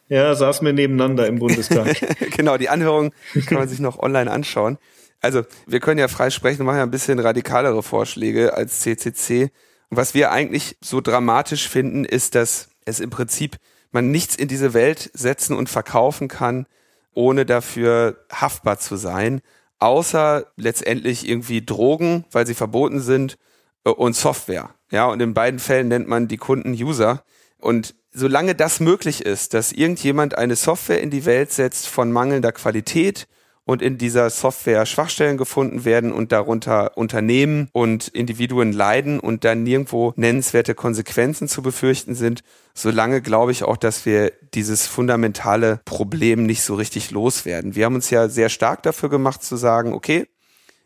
ja 0.09 0.35
saßen 0.35 0.67
wir 0.67 0.73
nebeneinander 0.73 1.29
im 1.29 1.39
Bundestag. 1.39 1.97
genau, 2.37 2.57
die 2.57 2.69
Anhörung 2.69 3.13
kann 3.47 3.59
man 3.59 3.69
sich 3.69 3.79
noch 3.79 4.01
online 4.01 4.29
anschauen. 4.29 4.77
Also, 5.21 5.43
wir 5.67 5.81
können 5.81 5.99
ja 5.99 6.09
frei 6.09 6.31
sprechen, 6.31 6.65
machen 6.65 6.79
ja 6.79 6.83
ein 6.83 6.91
bisschen 6.91 7.19
radikalere 7.19 7.83
Vorschläge 7.83 8.55
als 8.55 8.81
CCC. 8.81 9.51
Und 9.91 9.97
was 9.97 10.15
wir 10.15 10.33
eigentlich 10.33 10.77
so 10.81 11.01
dramatisch 11.01 11.69
finden, 11.69 12.05
ist, 12.05 12.35
dass 12.35 12.69
es 12.85 13.01
im 13.01 13.11
Prinzip 13.11 13.57
man 13.93 14.11
nichts 14.11 14.37
in 14.37 14.49
diese 14.49 14.73
Welt 14.73 15.11
setzen 15.15 15.57
und 15.57 15.69
verkaufen 15.69 16.29
kann, 16.29 16.67
ohne 17.13 17.45
dafür 17.45 18.25
haftbar 18.33 18.79
zu 18.79 18.97
sein, 18.97 19.41
außer 19.79 20.47
letztendlich 20.57 21.29
irgendwie 21.29 21.65
Drogen, 21.65 22.25
weil 22.31 22.47
sie 22.47 22.55
verboten 22.55 23.01
sind, 23.01 23.37
äh, 23.85 23.91
und 23.91 24.15
Software. 24.15 24.71
Ja, 24.91 25.07
und 25.07 25.21
in 25.21 25.35
beiden 25.35 25.61
Fällen 25.61 25.89
nennt 25.89 26.09
man 26.09 26.29
die 26.29 26.37
Kunden 26.37 26.73
User. 26.73 27.23
Und 27.59 27.95
solange 28.13 28.55
das 28.55 28.81
möglich 28.81 29.25
ist, 29.25 29.55
dass 29.55 29.73
irgendjemand 29.73 30.37
eine 30.37 30.57
Software 30.57 31.01
in 31.01 31.11
die 31.11 31.25
Welt 31.25 31.53
setzt 31.53 31.87
von 31.87 32.11
mangelnder 32.11 32.53
Qualität, 32.53 33.29
und 33.71 33.83
in 33.83 33.99
dieser 33.99 34.31
Software 34.31 34.85
Schwachstellen 34.85 35.37
gefunden 35.37 35.85
werden 35.85 36.11
und 36.11 36.33
darunter 36.33 36.97
Unternehmen 36.97 37.69
und 37.71 38.09
Individuen 38.09 38.73
leiden 38.73 39.21
und 39.21 39.45
dann 39.45 39.63
nirgendwo 39.63 40.13
nennenswerte 40.17 40.75
Konsequenzen 40.75 41.47
zu 41.47 41.63
befürchten 41.63 42.17
sind, 42.17 42.43
solange 42.75 43.23
glaube 43.23 43.53
ich 43.53 43.63
auch, 43.63 43.77
dass 43.77 44.07
wir 44.07 44.33
dieses 44.55 44.89
fundamentale 44.89 45.79
Problem 45.85 46.47
nicht 46.47 46.63
so 46.63 46.75
richtig 46.75 47.13
loswerden. 47.13 47.77
Wir 47.77 47.85
haben 47.85 47.95
uns 47.95 48.11
ja 48.11 48.29
sehr 48.29 48.49
stark 48.49 48.83
dafür 48.83 49.09
gemacht 49.09 49.45
zu 49.45 49.55
sagen, 49.55 49.93
okay, 49.93 50.27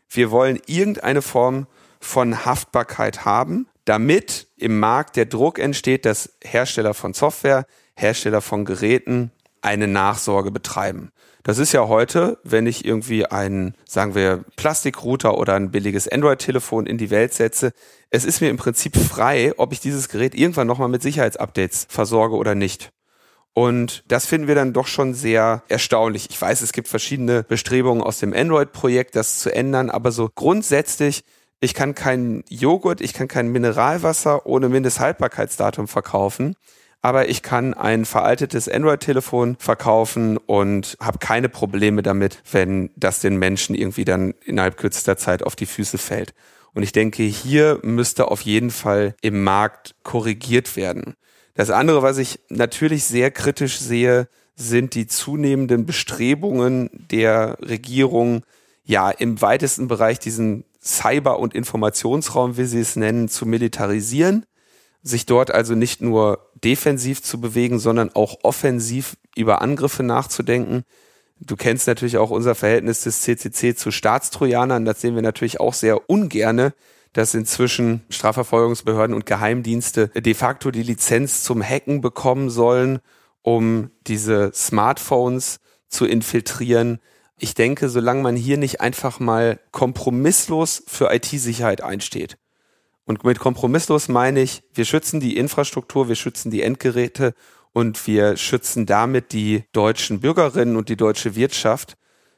wir 0.07 0.29
wollen 0.29 0.59
irgendeine 0.67 1.23
Form 1.23 1.65
von 1.99 2.45
Haftbarkeit 2.45 3.25
haben, 3.25 3.65
damit 3.85 4.45
im 4.57 4.77
Markt 4.77 5.15
der 5.15 5.25
Druck 5.25 5.57
entsteht, 5.57 6.05
dass 6.05 6.37
Hersteller 6.43 6.93
von 6.93 7.15
Software, 7.15 7.65
Hersteller 7.95 8.41
von 8.41 8.63
Geräten 8.63 9.31
eine 9.63 9.87
Nachsorge 9.87 10.51
betreiben. 10.51 11.09
Das 11.45 11.59
ist 11.59 11.73
ja 11.73 11.87
heute, 11.87 12.39
wenn 12.43 12.65
ich 12.65 12.85
irgendwie 12.85 13.27
einen, 13.27 13.75
sagen 13.87 14.15
wir, 14.15 14.43
Plastikrouter 14.55 15.37
oder 15.37 15.53
ein 15.53 15.69
billiges 15.69 16.07
Android-Telefon 16.07 16.87
in 16.87 16.97
die 16.97 17.11
Welt 17.11 17.35
setze, 17.35 17.71
es 18.09 18.25
ist 18.25 18.41
mir 18.41 18.49
im 18.49 18.57
Prinzip 18.57 18.97
frei, 18.97 19.53
ob 19.57 19.71
ich 19.71 19.79
dieses 19.79 20.09
Gerät 20.09 20.33
irgendwann 20.33 20.65
nochmal 20.65 20.89
mit 20.89 21.03
Sicherheitsupdates 21.03 21.85
versorge 21.87 22.35
oder 22.35 22.55
nicht. 22.55 22.89
Und 23.53 24.03
das 24.07 24.25
finden 24.25 24.47
wir 24.47 24.55
dann 24.55 24.73
doch 24.73 24.87
schon 24.87 25.13
sehr 25.13 25.61
erstaunlich. 25.67 26.31
Ich 26.31 26.41
weiß, 26.41 26.61
es 26.61 26.73
gibt 26.73 26.87
verschiedene 26.87 27.43
Bestrebungen 27.43 28.01
aus 28.01 28.17
dem 28.17 28.33
Android-Projekt, 28.33 29.15
das 29.15 29.37
zu 29.37 29.53
ändern, 29.53 29.91
aber 29.91 30.11
so 30.11 30.31
grundsätzlich, 30.33 31.21
ich 31.59 31.75
kann 31.75 31.93
keinen 31.93 32.43
Joghurt, 32.49 33.01
ich 33.01 33.13
kann 33.13 33.27
kein 33.27 33.49
Mineralwasser 33.49 34.47
ohne 34.47 34.67
Mindesthaltbarkeitsdatum 34.67 35.87
verkaufen 35.87 36.55
aber 37.05 37.29
ich 37.29 37.43
kann 37.43 37.75
ein 37.75 38.03
veraltetes 38.03 38.67
Android-Telefon 38.67 39.57
verkaufen 39.59 40.37
und 40.37 40.97
habe 40.99 41.19
keine 41.19 41.49
Probleme 41.49 42.01
damit, 42.01 42.41
wenn 42.51 42.89
das 42.95 43.19
den 43.19 43.37
Menschen 43.37 43.75
irgendwie 43.75 44.05
dann 44.05 44.33
innerhalb 44.43 44.75
kürzester 44.75 45.15
Zeit 45.15 45.43
auf 45.43 45.55
die 45.55 45.67
Füße 45.67 45.99
fällt. 45.99 46.33
Und 46.73 46.81
ich 46.81 46.93
denke, 46.93 47.21
hier 47.21 47.77
müsste 47.83 48.31
auf 48.31 48.41
jeden 48.41 48.71
Fall 48.71 49.13
im 49.21 49.43
Markt 49.43 49.93
korrigiert 50.01 50.75
werden. 50.75 51.13
Das 51.53 51.69
andere, 51.69 52.01
was 52.01 52.17
ich 52.17 52.39
natürlich 52.49 53.03
sehr 53.03 53.29
kritisch 53.29 53.77
sehe, 53.77 54.27
sind 54.55 54.95
die 54.95 55.05
zunehmenden 55.05 55.85
Bestrebungen 55.85 56.89
der 57.11 57.59
Regierung, 57.61 58.41
ja, 58.83 59.11
im 59.11 59.43
weitesten 59.43 59.87
Bereich 59.87 60.17
diesen 60.17 60.63
Cyber- 60.83 61.37
und 61.37 61.53
Informationsraum, 61.53 62.57
wie 62.57 62.65
sie 62.65 62.79
es 62.79 62.95
nennen, 62.95 63.29
zu 63.29 63.45
militarisieren 63.45 64.47
sich 65.05 65.27
dort 65.27 65.51
also 65.51 65.75
nicht 65.75 66.01
nur 66.01 66.44
defensiv 66.63 67.21
zu 67.21 67.39
bewegen, 67.39 67.79
sondern 67.79 68.15
auch 68.15 68.37
offensiv 68.43 69.17
über 69.35 69.61
Angriffe 69.61 70.03
nachzudenken. 70.03 70.83
Du 71.39 71.55
kennst 71.55 71.87
natürlich 71.87 72.17
auch 72.17 72.29
unser 72.29 72.55
Verhältnis 72.55 73.01
des 73.01 73.21
CCC 73.21 73.75
zu 73.75 73.91
Staatstrojanern. 73.91 74.85
Das 74.85 75.01
sehen 75.01 75.15
wir 75.15 75.21
natürlich 75.21 75.59
auch 75.59 75.73
sehr 75.73 76.09
ungerne, 76.09 76.73
dass 77.13 77.33
inzwischen 77.33 78.03
Strafverfolgungsbehörden 78.09 79.15
und 79.15 79.25
Geheimdienste 79.25 80.09
de 80.09 80.33
facto 80.33 80.71
die 80.71 80.83
Lizenz 80.83 81.43
zum 81.43 81.61
Hacken 81.61 82.01
bekommen 82.01 82.49
sollen, 82.49 82.99
um 83.41 83.91
diese 84.07 84.51
Smartphones 84.53 85.59
zu 85.87 86.05
infiltrieren. 86.05 86.99
Ich 87.37 87.53
denke, 87.53 87.89
solange 87.89 88.21
man 88.21 88.35
hier 88.35 88.57
nicht 88.57 88.81
einfach 88.81 89.19
mal 89.19 89.59
kompromisslos 89.71 90.83
für 90.87 91.13
IT-Sicherheit 91.13 91.81
einsteht, 91.81 92.37
und 93.05 93.23
mit 93.23 93.39
kompromisslos 93.39 94.07
meine 94.07 94.41
ich, 94.41 94.63
wir 94.73 94.85
schützen 94.85 95.19
die 95.19 95.37
Infrastruktur, 95.37 96.09
wir 96.09 96.15
schützen 96.15 96.49
die 96.49 96.63
Endgeräte 96.63 97.33
und 97.71 98.07
wir 98.07 98.35
schützen 98.35 98.85
damit 98.85 99.31
die 99.31 99.63
deutschen 99.73 100.21
Bürgerinnen 100.21 100.75
und 100.75 100.89
die 100.89 100.97
deutsche 100.97 101.35
Wirtschaft. 101.35 101.97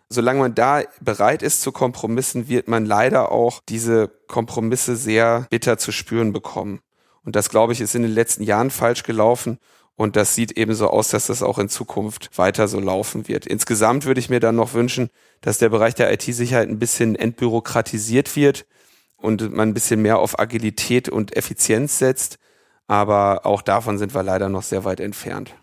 Solange 0.10 0.39
man 0.39 0.56
da 0.56 0.84
bereit 0.99 1.41
ist 1.41 1.62
zu 1.62 1.71
Kompromissen, 1.71 2.49
wird 2.49 2.67
man 2.67 2.86
leider 2.86 3.32
auch 3.32 3.62
diese 3.67 4.10
Kompromisse 4.27 4.95
sehr 4.95 5.47
bitter 5.49 5.77
zu 5.77 5.91
spüren 5.91 6.34
bekommen. 6.34 6.80
Und 7.23 7.36
das, 7.36 7.49
glaube 7.49 7.73
ich, 7.73 7.82
ist 7.82 7.95
in 7.95 8.03
den 8.03 8.13
letzten 8.13 8.43
Jahren 8.43 8.71
falsch 8.71 9.03
gelaufen. 9.03 9.60
Und 9.95 10.15
das 10.15 10.36
sieht 10.36 10.53
eben 10.53 10.75
so 10.75 10.89
aus, 10.89 11.10
dass 11.10 11.27
das 11.27 11.43
auch 11.43 11.60
in 11.60 11.69
Zukunft 11.69 12.38
weiter 12.38 12.67
so 12.67 12.80
laufen 12.80 13.27
wird. 13.27 13.45
Insgesamt 13.45 14.06
würde 14.06 14.19
ich 14.19 14.30
mir 14.30 14.39
dann 14.39 14.56
noch 14.56 14.73
wünschen, 14.73 15.10
dass 15.41 15.58
der 15.58 15.69
Bereich 15.69 15.95
der 15.95 16.12
IT-Sicherheit 16.13 16.69
ein 16.69 16.80
bisschen 16.80 17.15
entbürokratisiert 17.15 18.36
wird 18.36 18.65
und 19.17 19.53
man 19.53 19.69
ein 19.69 19.73
bisschen 19.73 20.01
mehr 20.01 20.19
auf 20.19 20.39
Agilität 20.39 21.10
und 21.10 21.36
Effizienz 21.36 21.99
setzt. 21.99 22.38
Aber 22.88 23.45
auch 23.45 23.62
davon 23.62 23.97
sind 23.97 24.15
wir 24.15 24.23
leider 24.23 24.47
noch 24.49 24.63
sehr 24.63 24.86
weit 24.86 24.99
entfernt. 24.99 25.53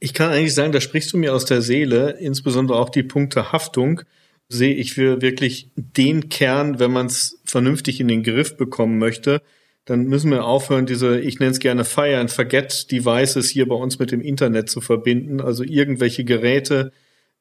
Ich 0.00 0.14
kann 0.14 0.30
eigentlich 0.30 0.54
sagen, 0.54 0.72
da 0.72 0.80
sprichst 0.80 1.12
du 1.12 1.16
mir 1.16 1.34
aus 1.34 1.44
der 1.44 1.62
Seele, 1.62 2.16
insbesondere 2.18 2.78
auch 2.78 2.90
die 2.90 3.02
Punkte 3.02 3.52
Haftung 3.52 4.02
sehe 4.48 4.74
ich 4.74 4.94
für 4.94 5.22
wirklich 5.22 5.70
den 5.74 6.28
Kern, 6.28 6.78
wenn 6.78 6.92
man 6.92 7.06
es 7.06 7.40
vernünftig 7.44 8.00
in 8.00 8.08
den 8.08 8.22
Griff 8.22 8.56
bekommen 8.56 8.98
möchte, 8.98 9.42
dann 9.86 10.04
müssen 10.04 10.30
wir 10.30 10.44
aufhören, 10.44 10.86
diese, 10.86 11.20
ich 11.20 11.38
nenne 11.38 11.52
es 11.52 11.60
gerne 11.60 11.84
Fire 11.84 12.18
and 12.18 12.30
Forget 12.30 12.90
Devices 12.90 13.48
hier 13.50 13.68
bei 13.68 13.76
uns 13.76 13.98
mit 13.98 14.10
dem 14.10 14.20
Internet 14.20 14.68
zu 14.68 14.80
verbinden. 14.80 15.40
Also 15.40 15.62
irgendwelche 15.62 16.24
Geräte, 16.24 16.92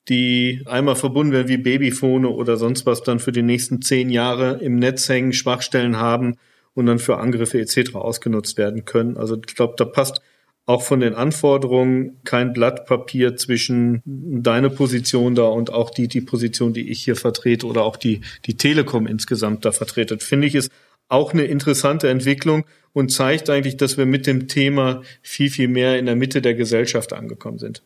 die 0.08 0.62
einmal 0.66 0.96
verbunden 0.96 1.34
werden 1.34 1.48
wie 1.48 1.58
Babyphone 1.58 2.26
oder 2.26 2.58
sonst 2.58 2.86
was, 2.86 3.04
dann 3.04 3.20
für 3.20 3.32
die 3.32 3.42
nächsten 3.42 3.82
zehn 3.82 4.10
Jahre 4.10 4.60
im 4.62 4.76
Netz 4.78 5.10
hängen, 5.10 5.34
Schwachstellen 5.34 5.98
haben 5.98 6.38
und 6.74 6.86
dann 6.86 7.00
für 7.00 7.18
Angriffe 7.18 7.60
etc. 7.60 7.96
ausgenutzt 7.96 8.58
werden 8.58 8.86
können. 8.86 9.18
Also 9.18 9.36
ich 9.36 9.56
glaube, 9.56 9.76
da 9.78 9.86
passt 9.86 10.22
auch 10.68 10.82
von 10.82 11.00
den 11.00 11.14
Anforderungen 11.14 12.18
kein 12.24 12.54
Blatt 12.54 12.86
Papier 12.86 13.36
zwischen 13.36 14.02
deine 14.06 14.70
Position 14.70 15.36
da 15.36 15.44
und 15.44 15.72
auch 15.72 15.92
die, 15.92 16.08
die 16.08 16.22
Position, 16.22 16.74
die 16.74 16.90
ich 16.90 17.04
hier 17.04 17.16
vertrete 17.16 17.68
oder 17.68 17.84
auch 17.84 17.98
die, 17.98 18.22
die 18.46 18.58
Telekom 18.58 19.06
insgesamt 19.06 19.64
da 19.64 19.72
vertretet. 19.72 20.24
Finde 20.24 20.48
ich 20.48 20.56
ist 20.56 20.72
auch 21.08 21.34
eine 21.34 21.46
interessante 21.46 22.10
Entwicklung 22.10 22.66
und 22.94 23.12
zeigt 23.12 23.50
eigentlich, 23.50 23.78
dass 23.78 23.98
wir 23.98 24.08
mit 24.08 24.26
dem 24.26 24.48
Thema 24.48 25.04
viel, 25.22 25.52
viel 25.52 25.68
mehr 25.68 26.00
in 26.00 26.08
der 26.08 26.16
Mitte 26.16 26.42
der 26.42 26.56
Gesellschaft 26.56 27.14
angekommen 27.14 27.60
sind. 27.60 27.84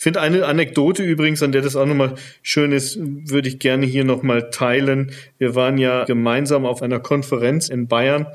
Ich 0.00 0.04
finde 0.04 0.22
eine 0.22 0.46
Anekdote 0.46 1.02
übrigens, 1.02 1.42
an 1.42 1.52
der 1.52 1.60
das 1.60 1.76
auch 1.76 1.84
nochmal 1.84 2.14
schön 2.40 2.72
ist, 2.72 2.98
würde 2.98 3.50
ich 3.50 3.58
gerne 3.58 3.84
hier 3.84 4.02
nochmal 4.02 4.48
teilen. 4.48 5.12
Wir 5.36 5.54
waren 5.54 5.76
ja 5.76 6.04
gemeinsam 6.04 6.64
auf 6.64 6.80
einer 6.80 7.00
Konferenz 7.00 7.68
in 7.68 7.86
Bayern 7.86 8.26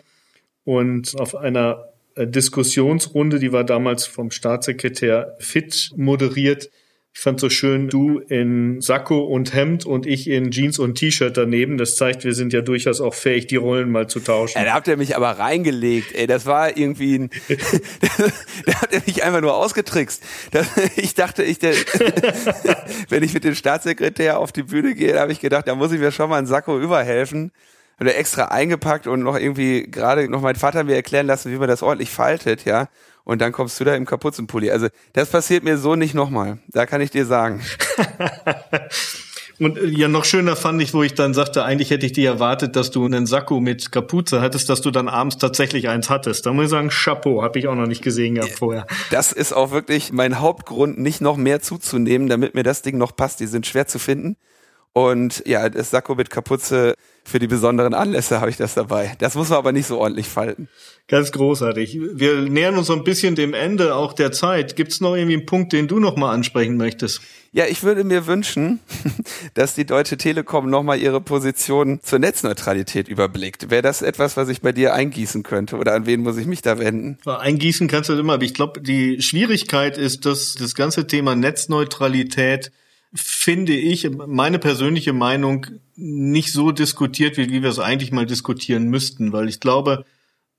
und 0.64 1.20
auf 1.20 1.34
einer 1.36 1.88
äh, 2.14 2.28
Diskussionsrunde, 2.28 3.40
die 3.40 3.52
war 3.52 3.64
damals 3.64 4.06
vom 4.06 4.30
Staatssekretär 4.30 5.36
Fitt 5.40 5.90
moderiert, 5.96 6.70
Ich 7.18 7.22
fand 7.22 7.40
so 7.40 7.50
schön, 7.50 7.88
du 7.88 8.20
in 8.20 8.82
Sakko 8.82 9.24
und 9.24 9.54
Hemd 9.54 9.86
und 9.86 10.06
ich 10.06 10.30
in 10.30 10.52
Jeans 10.52 10.80
und 10.80 10.96
T-Shirt 10.96 11.36
daneben. 11.36 11.78
Das 11.78 11.96
zeigt, 11.96 12.26
wir 12.26 12.34
sind 12.34 12.52
ja 12.52 12.60
durchaus 12.60 13.00
auch 13.00 13.14
fähig, 13.14 13.48
die 13.48 13.56
Rollen 13.56 13.90
mal 13.90 14.08
zu 14.08 14.20
tauschen. 14.20 14.58
Ja, 14.58 14.66
da 14.66 14.74
habt 14.74 14.90
ihr 14.90 14.98
mich 14.98 15.16
aber 15.16 15.32
reingelegt, 15.40 16.14
ey. 16.14 16.28
Das 16.28 16.46
war 16.46 16.76
irgendwie 16.76 17.20
ein, 17.20 17.30
da 18.66 18.82
habt 18.82 18.94
ihr 18.94 19.02
mich 19.08 19.24
einfach 19.24 19.40
nur 19.40 19.56
ausgetrickst. 19.56 20.22
Das, 20.52 20.68
ich 20.98 21.14
dachte, 21.14 21.44
ich, 21.44 21.58
der, 21.58 21.74
wenn 23.10 23.24
ich 23.24 23.34
mit 23.34 23.46
dem 23.46 23.56
Staatssekretär 23.56 24.38
auf 24.38 24.52
die 24.52 24.64
Bühne 24.64 24.94
gehe, 24.94 25.18
habe 25.18 25.32
ich 25.32 25.40
gedacht, 25.40 25.70
da 25.70 25.76
muss 25.76 25.94
ich 25.94 26.02
mir 26.02 26.12
schon 26.12 26.30
mal 26.30 26.38
einen 26.38 26.48
Sakko 26.48 26.78
überhelfen. 26.78 27.54
Oder 27.98 28.18
extra 28.18 28.50
eingepackt 28.50 29.08
und 29.08 29.22
noch 29.22 29.40
irgendwie 29.40 29.90
gerade 29.90 30.28
noch 30.28 30.42
mein 30.42 30.56
Vater 30.56 30.84
mir 30.84 30.96
erklären 30.96 31.28
lassen, 31.28 31.50
wie 31.54 31.56
man 31.56 31.70
das 31.70 31.82
ordentlich 31.82 32.10
faltet, 32.10 32.66
ja 32.66 32.90
und 33.26 33.42
dann 33.42 33.52
kommst 33.52 33.80
du 33.80 33.84
da 33.84 33.96
im 33.96 34.06
Kapuzenpulli. 34.06 34.72
Also 34.72 34.88
das 35.14 35.30
passiert 35.30 35.64
mir 35.64 35.78
so 35.78 35.96
nicht 35.96 36.14
nochmal. 36.14 36.60
Da 36.68 36.86
kann 36.86 37.02
ich 37.02 37.12
dir 37.12 37.26
sagen. 37.26 37.62
Und 39.60 39.78
äh, 39.78 39.86
ja, 39.86 40.08
noch 40.08 40.26
schöner 40.26 40.56
fand 40.56 40.82
ich, 40.82 40.94
wo 40.94 41.04
ich 41.04 41.14
dann 41.14 41.34
sagte, 41.34 41.64
eigentlich 41.64 41.90
hätte 41.90 42.06
ich 42.06 42.12
dir 42.12 42.30
erwartet, 42.30 42.76
dass 42.76 42.92
du 42.92 43.06
einen 43.06 43.26
Sakko 43.26 43.60
mit 43.60 43.92
Kapuze 43.92 44.42
hattest, 44.42 44.70
dass 44.70 44.82
du 44.82 44.92
dann 44.92 45.08
abends 45.08 45.38
tatsächlich 45.38 45.88
eins 45.88 46.10
hattest. 46.10 46.46
Da 46.46 46.54
muss 46.54 46.66
ich 46.66 46.72
sagen, 46.72 46.90
Chapeau, 46.90 47.42
habe 47.42 47.58
ich 47.60 47.68
auch 47.68 47.76
noch 47.76 47.88
nicht 47.88 48.04
gesehen 48.04 48.36
gehabt 48.36 48.54
vorher. 48.54 48.86
Das 49.12 49.32
ist 49.32 49.54
auch 49.54 49.72
wirklich 49.72 50.12
mein 50.12 50.40
Hauptgrund, 50.40 51.00
nicht 51.00 51.22
noch 51.22 51.38
mehr 51.38 51.62
zuzunehmen, 51.62 52.28
damit 52.28 52.54
mir 52.54 52.64
das 52.64 52.82
Ding 52.82 52.98
noch 52.98 53.16
passt. 53.16 53.40
Die 53.40 53.48
sind 53.48 53.66
schwer 53.66 53.88
zu 53.88 53.98
finden. 53.98 54.36
Und 54.94 55.44
ja, 55.46 55.70
das 55.70 55.90
Sakko 55.90 56.16
mit 56.16 56.30
Kapuze 56.30 56.96
für 57.28 57.40
die 57.40 57.48
besonderen 57.48 57.94
Anlässe 57.96 58.40
habe 58.40 58.52
ich 58.52 58.58
das 58.58 58.76
dabei. 58.76 59.16
Das 59.18 59.34
muss 59.34 59.50
man 59.50 59.58
aber 59.58 59.72
nicht 59.72 59.88
so 59.88 59.98
ordentlich 60.00 60.28
falten. 60.28 60.70
Ganz 61.08 61.32
großartig. 61.32 62.00
Wir 62.14 62.42
nähern 62.42 62.78
uns 62.78 62.88
so 62.88 62.94
ein 62.94 63.04
bisschen 63.04 63.36
dem 63.36 63.54
Ende 63.54 63.96
auch 63.96 64.14
der 64.14 64.32
Zeit. 64.32 64.76
Gibt 64.76 64.92
es 64.92 65.02
noch 65.02 65.16
irgendwie 65.16 65.36
einen 65.36 65.46
Punkt, 65.46 65.74
den 65.74 65.88
du 65.88 66.00
noch 66.00 66.16
mal 66.16 66.32
ansprechen 66.32 66.78
möchtest? 66.78 67.22
Ja, 67.52 67.66
ich 67.66 67.84
würde 67.84 68.04
mir 68.04 68.28
wünschen, 68.28 68.80
dass 69.56 69.74
die 69.74 69.86
Deutsche 69.86 70.18
Telekom 70.18 70.70
noch 70.70 70.84
mal 70.84 71.00
ihre 71.00 71.20
Position 71.20 72.00
zur 72.04 72.20
Netzneutralität 72.20 73.08
überblickt. 73.08 73.72
Wäre 73.72 73.82
das 73.82 74.02
etwas, 74.02 74.38
was 74.38 74.50
ich 74.50 74.62
bei 74.62 74.72
dir 74.72 74.94
eingießen 74.94 75.42
könnte 75.42 75.78
oder 75.78 75.94
an 75.94 76.06
wen 76.06 76.22
muss 76.22 76.38
ich 76.38 76.46
mich 76.46 76.62
da 76.62 76.78
wenden? 76.80 77.18
Eingießen 77.26 77.88
kannst 77.88 78.10
du 78.10 78.14
immer, 78.14 78.34
aber 78.34 78.44
ich 78.44 78.54
glaube, 78.54 78.82
die 78.82 79.22
Schwierigkeit 79.22 79.98
ist, 79.98 80.26
dass 80.26 80.54
das 80.56 80.76
ganze 80.76 81.08
Thema 81.08 81.36
Netzneutralität 81.36 82.72
finde 83.16 83.74
ich, 83.74 84.10
meine 84.10 84.60
persönliche 84.60 85.14
Meinung, 85.14 85.68
nicht 85.96 86.52
so 86.52 86.72
diskutiert 86.72 87.38
wird, 87.38 87.52
wie 87.52 87.64
wir 87.64 87.70
es 87.70 87.80
eigentlich 87.80 88.12
mal 88.12 88.26
diskutieren 88.26 88.90
müssten, 88.90 89.32
weil 89.32 89.48
ich 89.48 89.60
glaube, 89.60 90.06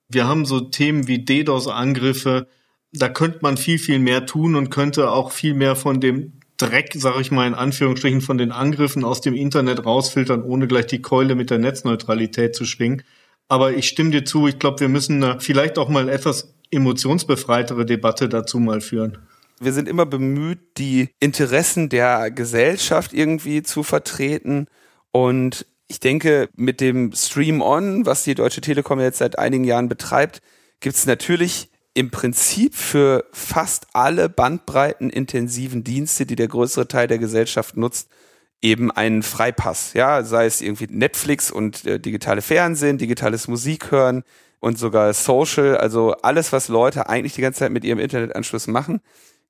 wir 0.09 0.27
haben 0.27 0.47
so 0.47 0.61
Themen 0.61 1.09
wie 1.09 1.25
DDoS-Angriffe, 1.25 2.49
da 2.93 3.09
könnte 3.09 3.41
man 3.43 3.57
viel, 3.57 3.79
viel 3.79 3.99
mehr 3.99 4.25
tun 4.25 4.55
und 4.55 4.71
könnte 4.71 5.11
auch 5.11 5.33
viel 5.33 5.55
mehr 5.55 5.77
von 5.77 6.01
dem 6.01 6.33
Dreck, 6.57 6.93
sage 6.95 7.21
ich 7.21 7.31
mal 7.31 7.47
in 7.47 7.55
Anführungsstrichen, 7.55 8.23
von 8.23 8.39
den 8.39 8.53
Angriffen 8.53 9.05
aus 9.05 9.21
dem 9.21 9.35
Internet 9.35 9.85
rausfiltern, 9.85 10.43
ohne 10.43 10.67
gleich 10.67 10.87
die 10.87 11.03
Keule 11.03 11.35
mit 11.35 11.51
der 11.51 11.59
Netzneutralität 11.59 12.55
zu 12.55 12.65
schwingen. 12.65 13.03
Aber 13.49 13.75
ich 13.75 13.89
stimme 13.89 14.11
dir 14.11 14.25
zu, 14.25 14.47
ich 14.49 14.59
glaube, 14.59 14.81
wir 14.81 14.89
müssen 14.89 15.41
vielleicht 15.41 15.79
auch 15.79 15.89
mal 15.89 16.09
etwas 16.09 16.55
emotionsbefreitere 16.71 17.85
Debatte 17.85 18.29
dazu 18.29 18.59
mal 18.59 18.81
führen. 18.81 19.19
Wir 19.59 19.73
sind 19.73 19.89
immer 19.89 20.07
bemüht, 20.07 20.59
die 20.79 21.11
Interessen 21.21 21.89
der 21.89 22.31
Gesellschaft 22.31 23.13
irgendwie 23.13 23.63
zu 23.63 23.83
vertreten. 23.83 24.67
Und 25.13 25.67
ich 25.89 26.01
denke, 26.01 26.49
mit 26.55 26.81
dem 26.81 27.13
Stream 27.13 27.63
On, 27.63 28.05
was 28.07 28.25
die 28.25 28.35
Deutsche 28.35 28.61
Telekom 28.61 29.01
jetzt 29.01 29.19
seit 29.19 29.39
einigen 29.39 29.65
Jahren 29.65 29.89
betreibt, 29.89 30.43
gibt 30.81 30.97
es 30.97 31.07
natürlich 31.07 31.71
im 31.95 32.11
Prinzip 32.11 32.75
für 32.75 33.25
fast 33.33 33.87
alle 33.95 34.29
bandbreitenintensiven 34.29 35.83
Dienste, 35.83 36.27
die 36.27 36.37
der 36.37 36.49
größere 36.49 36.89
Teil 36.89 37.09
der 37.09 37.19
Gesellschaft 37.19 37.79
nutzt, 37.79 38.11
eben 38.61 38.91
einen 38.91 39.23
Freipass. 39.23 39.95
Ja, 39.95 40.23
sei 40.23 40.45
es 40.45 40.61
irgendwie 40.61 40.89
Netflix 40.91 41.51
und 41.51 41.87
äh, 41.87 41.99
digitale 41.99 42.43
Fernsehen, 42.43 42.99
digitales 42.99 43.49
Musik 43.49 43.91
hören 43.91 44.25
und 44.61 44.79
sogar 44.79 45.15
Social, 45.15 45.79
also 45.79 46.13
alles, 46.23 46.53
was 46.53 46.69
Leute 46.69 47.09
eigentlich 47.09 47.35
die 47.35 47.41
ganze 47.41 47.61
Zeit 47.61 47.73
mit 47.73 47.85
ihrem 47.85 47.99
Internetanschluss 47.99 48.67
machen, 48.67 49.01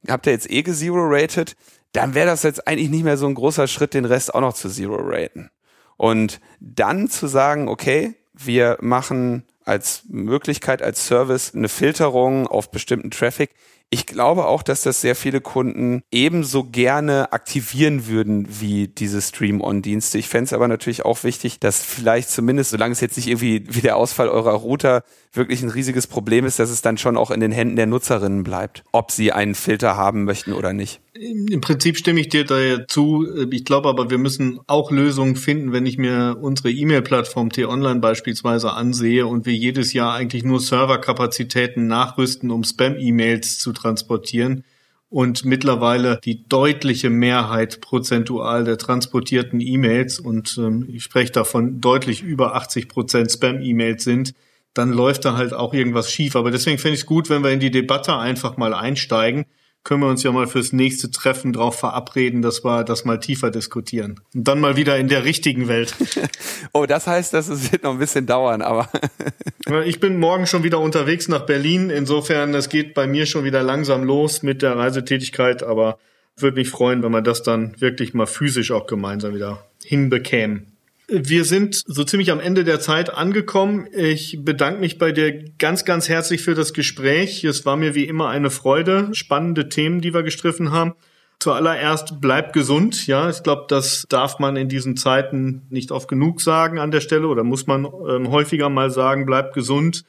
habt 0.09 0.27
ihr 0.27 0.33
jetzt 0.33 0.51
eh 0.51 0.63
gezero-rated, 0.63 1.57
dann 1.93 2.15
wäre 2.15 2.27
das 2.27 2.43
jetzt 2.43 2.67
eigentlich 2.69 2.91
nicht 2.91 3.05
mehr 3.05 3.17
so 3.17 3.27
ein 3.27 3.35
großer 3.35 3.67
Schritt, 3.67 3.95
den 3.95 4.05
Rest 4.05 4.35
auch 4.35 4.41
noch 4.41 4.55
zu 4.55 4.69
zero-raten. 4.69 5.51
Und 5.97 6.41
dann 6.61 7.09
zu 7.09 7.27
sagen, 7.27 7.69
okay, 7.69 8.15
wir 8.35 8.77
machen 8.81 9.45
als 9.65 10.03
Möglichkeit, 10.09 10.83
als 10.83 11.07
Service 11.07 11.55
eine 11.55 11.69
Filterung 11.69 12.47
auf 12.47 12.71
bestimmten 12.71 13.11
Traffic, 13.11 13.51
ich 13.91 14.07
glaube 14.07 14.47
auch, 14.47 14.63
dass 14.63 14.83
das 14.83 15.01
sehr 15.01 15.15
viele 15.15 15.41
Kunden 15.41 16.03
ebenso 16.11 16.65
gerne 16.65 17.33
aktivieren 17.33 18.09
würden 18.09 18.47
wie 18.61 18.89
diese 18.89 19.23
Stream-On-Dienste. 19.23 20.19
Ich 20.19 20.29
fände 20.29 20.47
es 20.47 20.53
aber 20.53 20.67
natürlich 20.67 21.05
auch 21.05 21.23
wichtig, 21.23 21.61
dass 21.61 21.83
vielleicht 21.83 22.29
zumindest, 22.31 22.71
solange 22.71 22.93
es 22.93 23.01
jetzt 23.01 23.17
nicht 23.17 23.29
irgendwie 23.29 23.65
wie 23.69 23.81
der 23.81 23.97
Ausfall 23.97 24.29
eurer 24.29 24.55
Router 24.55 25.05
wirklich 25.33 25.63
ein 25.63 25.71
riesiges 25.71 26.09
Problem 26.09 26.45
ist, 26.47 26.59
dass 26.59 26.71
es 26.71 26.83
dann 26.83 26.99
schon 26.99 27.17
auch 27.17 27.31
in 27.31 27.41
den 27.41 27.53
Händen 27.53 27.77
der 27.77 27.87
Nutzerinnen 27.87 28.43
bleibt, 28.43 28.83
ob 28.91 29.13
sie 29.13 29.33
einen 29.33 29.55
Filter 29.55 29.97
haben 29.97 30.25
möchten 30.25 30.53
oder 30.53 30.73
nicht. 30.73 31.01
Im 31.19 31.61
Prinzip 31.61 31.97
stimme 31.97 32.21
ich 32.21 32.29
dir 32.29 32.45
da 32.45 32.87
zu. 32.89 33.27
Ich 33.51 33.65
glaube 33.65 33.89
aber, 33.89 34.11
wir 34.11 34.19
müssen 34.19 34.61
auch 34.67 34.91
Lösungen 34.91 35.37
finden, 35.37 35.73
wenn 35.73 35.87
ich 35.87 35.99
mir 35.99 36.37
unsere 36.41 36.71
E-Mail-Plattform 36.71 37.51
T-Online 37.51 38.01
beispielsweise 38.01 38.73
ansehe 38.73 39.27
und 39.27 39.47
wir 39.47 39.55
jedes 39.55 39.93
Jahr 39.93 40.15
eigentlich 40.15 40.45
nur 40.45 40.61
Serverkapazitäten 40.61 41.87
nachrüsten, 41.87 42.51
um 42.51 42.65
Spam-E-Mails 42.65 43.59
zu 43.59 43.73
transportieren 43.73 44.65
und 45.09 45.45
mittlerweile 45.45 46.21
die 46.25 46.47
deutliche 46.49 47.11
Mehrheit 47.11 47.81
prozentual 47.81 48.65
der 48.65 48.77
transportierten 48.77 49.61
E-Mails 49.61 50.19
und 50.19 50.59
ähm, 50.59 50.87
ich 50.89 51.05
spreche 51.05 51.33
davon 51.33 51.81
deutlich 51.81 52.23
über 52.23 52.57
80 52.57 52.89
Prozent 52.89 53.31
Spam-E-Mails 53.31 54.05
sind, 54.05 54.35
dann 54.75 54.93
läuft 54.93 55.25
da 55.25 55.37
halt 55.37 55.55
auch 55.55 55.73
irgendwas 55.73 56.11
schief. 56.11 56.37
Aber 56.37 56.51
deswegen 56.51 56.79
finde 56.79 56.95
ich 56.95 57.03
es 57.03 57.07
gut, 57.07 57.31
wenn 57.31 57.43
wir 57.43 57.51
in 57.51 57.61
die 57.61 57.71
Debatte 57.71 58.17
einfach 58.17 58.57
mal 58.57 58.75
einsteigen 58.75 59.47
können 59.87 60.01
wir 60.01 60.09
uns 60.09 60.25
ja 60.25 60.33
mal 60.33 60.49
fürs 60.49 60.73
nächste 60.73 61.13
Treffen 61.13 61.53
drauf 61.53 61.79
verabreden, 61.79 62.43
dass 62.43 62.65
wir 62.65 62.83
das 62.83 63.05
mal 63.05 63.21
tiefer 63.21 63.53
diskutieren. 63.53 64.19
Und 64.35 64.49
dann 64.49 64.59
mal 64.59 64.77
wieder 64.77 64.99
in 64.99 65.07
der 65.07 65.25
richtigen 65.25 65.69
Welt. 65.69 65.95
oh, 66.73 66.87
das 66.87 67.07
heißt, 67.07 67.33
dass 67.33 67.47
es 67.47 67.71
wird 67.71 67.85
noch 67.85 67.93
ein 67.93 68.01
bisschen 68.01 68.27
dauern, 68.27 68.63
aber. 68.63 68.89
ich 69.87 70.01
bin 70.01 70.19
morgen 70.19 70.49
schon 70.49 70.65
wieder 70.65 70.81
unterwegs 70.81 71.29
nach 71.29 71.47
Berlin. 71.47 71.91
Insofern, 71.91 72.53
es 72.55 72.69
geht 72.69 72.95
bei 72.95 73.07
mir 73.07 73.27
schon 73.27 73.45
wieder 73.45 73.63
langsam 73.63 74.03
los 74.03 74.43
mit 74.43 74.61
der 74.61 74.77
Reisetätigkeit, 74.77 75.63
aber 75.63 76.01
würde 76.37 76.57
mich 76.57 76.69
freuen, 76.69 77.05
wenn 77.05 77.13
wir 77.13 77.23
das 77.23 77.45
dann 77.45 77.81
wirklich 77.81 78.13
mal 78.13 78.27
physisch 78.27 78.73
auch 78.73 78.89
gemeinsam 78.89 79.37
wieder 79.37 79.67
hinbekämen. 79.85 80.76
Wir 81.09 81.45
sind 81.45 81.85
so 81.87 82.03
ziemlich 82.03 82.33
am 82.33 82.41
Ende 82.41 82.65
der 82.65 82.81
Zeit 82.81 83.15
angekommen. 83.15 83.87
Ich 83.93 84.41
bedanke 84.45 84.81
mich 84.81 84.99
bei 84.99 85.13
dir 85.13 85.45
ganz, 85.57 85.85
ganz 85.85 86.09
herzlich 86.09 86.43
für 86.43 86.55
das 86.55 86.73
Gespräch. 86.73 87.45
Es 87.45 87.65
war 87.65 87.77
mir 87.77 87.95
wie 87.95 88.07
immer 88.07 88.29
eine 88.29 88.51
Freude. 88.51 89.11
Spannende 89.13 89.69
Themen, 89.69 90.01
die 90.01 90.13
wir 90.13 90.25
gestriffen 90.25 90.73
haben. 90.73 90.95
Zuallererst 91.39 92.21
bleib 92.21 92.53
gesund. 92.53 93.07
Ja, 93.07 93.31
ich 93.31 93.45
glaube, 93.45 93.67
das 93.69 94.07
darf 94.09 94.41
man 94.41 94.57
in 94.57 94.69
diesen 94.69 94.97
Zeiten 94.97 95.63
nicht 95.71 95.93
oft 95.93 96.09
genug 96.09 96.41
sagen 96.41 96.81
an 96.81 96.91
der 96.91 97.01
Stelle 97.01 97.29
oder 97.29 97.45
muss 97.45 97.69
man 97.69 97.85
ähm, 97.85 98.31
häufiger 98.31 98.69
mal 98.69 98.91
sagen, 98.91 99.27
bleib 99.27 99.55
gesund 99.55 100.05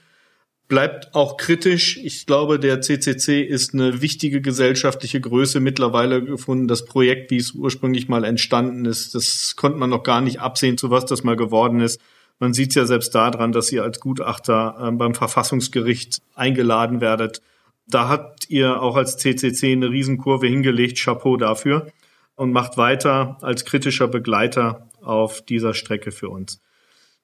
bleibt 0.67 1.15
auch 1.15 1.37
kritisch. 1.37 1.97
Ich 1.97 2.25
glaube, 2.25 2.59
der 2.59 2.81
CCC 2.81 3.41
ist 3.41 3.73
eine 3.73 4.01
wichtige 4.01 4.41
gesellschaftliche 4.41 5.21
Größe 5.21 5.59
mittlerweile 5.59 6.23
gefunden. 6.23 6.67
Das 6.67 6.85
Projekt, 6.85 7.31
wie 7.31 7.37
es 7.37 7.51
ursprünglich 7.51 8.07
mal 8.09 8.23
entstanden 8.23 8.85
ist, 8.85 9.15
das 9.15 9.55
konnte 9.55 9.77
man 9.77 9.89
noch 9.89 10.03
gar 10.03 10.21
nicht 10.21 10.41
absehen, 10.41 10.77
zu 10.77 10.89
was 10.89 11.05
das 11.05 11.23
mal 11.23 11.35
geworden 11.35 11.79
ist. 11.79 12.01
Man 12.39 12.53
sieht 12.53 12.69
es 12.69 12.75
ja 12.75 12.85
selbst 12.85 13.15
daran, 13.15 13.51
dass 13.51 13.71
ihr 13.71 13.83
als 13.83 13.99
Gutachter 13.99 14.75
äh, 14.79 14.91
beim 14.91 15.15
Verfassungsgericht 15.15 16.21
eingeladen 16.35 17.01
werdet. 17.01 17.41
Da 17.87 18.09
habt 18.09 18.49
ihr 18.49 18.81
auch 18.81 18.95
als 18.95 19.17
CCC 19.17 19.71
eine 19.71 19.89
Riesenkurve 19.89 20.47
hingelegt. 20.47 20.99
Chapeau 20.99 21.37
dafür 21.37 21.87
und 22.35 22.51
macht 22.51 22.77
weiter 22.77 23.37
als 23.41 23.65
kritischer 23.65 24.07
Begleiter 24.07 24.87
auf 25.01 25.41
dieser 25.41 25.73
Strecke 25.73 26.11
für 26.11 26.29
uns. 26.29 26.61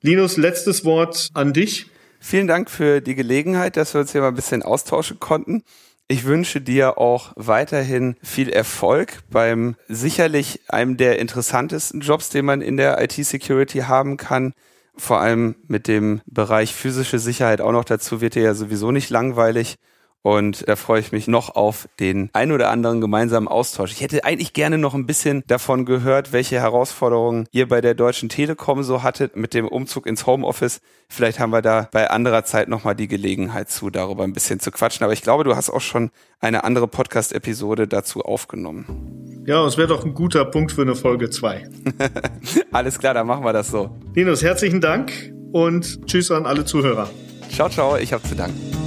Linus, 0.00 0.38
letztes 0.38 0.86
Wort 0.86 1.28
an 1.34 1.52
dich. 1.52 1.90
Vielen 2.18 2.46
Dank 2.46 2.70
für 2.70 3.02
die 3.02 3.14
Gelegenheit, 3.14 3.76
dass 3.76 3.92
wir 3.94 4.00
uns 4.00 4.12
hier 4.12 4.22
mal 4.22 4.28
ein 4.28 4.34
bisschen 4.34 4.62
austauschen 4.62 5.20
konnten. 5.20 5.64
Ich 6.08 6.24
wünsche 6.24 6.60
dir 6.60 6.98
auch 6.98 7.32
weiterhin 7.36 8.16
viel 8.22 8.50
Erfolg 8.50 9.20
beim 9.30 9.76
sicherlich 9.88 10.60
einem 10.68 10.96
der 10.96 11.18
interessantesten 11.18 12.00
Jobs, 12.00 12.28
den 12.28 12.44
man 12.44 12.60
in 12.60 12.76
der 12.76 13.02
IT-Security 13.02 13.80
haben 13.80 14.16
kann. 14.16 14.52
Vor 14.94 15.20
allem 15.20 15.54
mit 15.68 15.88
dem 15.88 16.20
Bereich 16.26 16.74
physische 16.74 17.18
Sicherheit 17.18 17.62
auch 17.62 17.72
noch 17.72 17.84
dazu 17.84 18.20
wird 18.20 18.34
dir 18.34 18.42
ja 18.42 18.54
sowieso 18.54 18.90
nicht 18.90 19.08
langweilig. 19.08 19.76
Und 20.22 20.68
da 20.68 20.76
freue 20.76 21.00
ich 21.00 21.10
mich 21.10 21.26
noch 21.26 21.56
auf 21.56 21.88
den 21.98 22.30
ein 22.32 22.52
oder 22.52 22.70
anderen 22.70 23.00
gemeinsamen 23.00 23.48
Austausch. 23.48 23.92
Ich 23.92 24.00
hätte 24.00 24.24
eigentlich 24.24 24.52
gerne 24.52 24.78
noch 24.78 24.94
ein 24.94 25.06
bisschen 25.06 25.42
davon 25.48 25.84
gehört, 25.84 26.32
welche 26.32 26.60
Herausforderungen 26.60 27.46
ihr 27.50 27.68
bei 27.68 27.80
der 27.80 27.94
Deutschen 27.94 28.28
Telekom 28.28 28.84
so 28.84 29.02
hattet 29.02 29.36
mit 29.36 29.52
dem 29.52 29.66
Umzug 29.66 30.06
ins 30.06 30.26
Homeoffice. 30.26 30.80
Vielleicht 31.08 31.40
haben 31.40 31.50
wir 31.50 31.62
da 31.62 31.88
bei 31.90 32.08
anderer 32.08 32.44
Zeit 32.44 32.68
nochmal 32.68 32.94
die 32.94 33.08
Gelegenheit 33.08 33.68
zu, 33.68 33.90
darüber 33.90 34.22
ein 34.22 34.32
bisschen 34.32 34.60
zu 34.60 34.70
quatschen. 34.70 35.02
Aber 35.02 35.12
ich 35.12 35.22
glaube, 35.22 35.42
du 35.42 35.56
hast 35.56 35.70
auch 35.70 35.80
schon 35.80 36.10
eine 36.40 36.62
andere 36.64 36.86
Podcast-Episode 36.86 37.88
dazu 37.88 38.22
aufgenommen. 38.22 39.42
Ja, 39.44 39.66
es 39.66 39.76
wäre 39.76 39.88
doch 39.88 40.04
ein 40.04 40.14
guter 40.14 40.44
Punkt 40.44 40.70
für 40.70 40.82
eine 40.82 40.94
Folge 40.94 41.30
2. 41.30 41.68
Alles 42.70 42.98
klar, 42.98 43.14
dann 43.14 43.26
machen 43.26 43.44
wir 43.44 43.52
das 43.52 43.68
so. 43.68 43.90
Linus, 44.14 44.42
herzlichen 44.42 44.80
Dank 44.80 45.32
und 45.52 46.06
tschüss 46.06 46.30
an 46.30 46.46
alle 46.46 46.64
Zuhörer. 46.64 47.10
Ciao, 47.50 47.68
ciao, 47.68 47.96
ich 47.96 48.12
habe 48.12 48.22
zu 48.22 48.34
danken. 48.34 48.81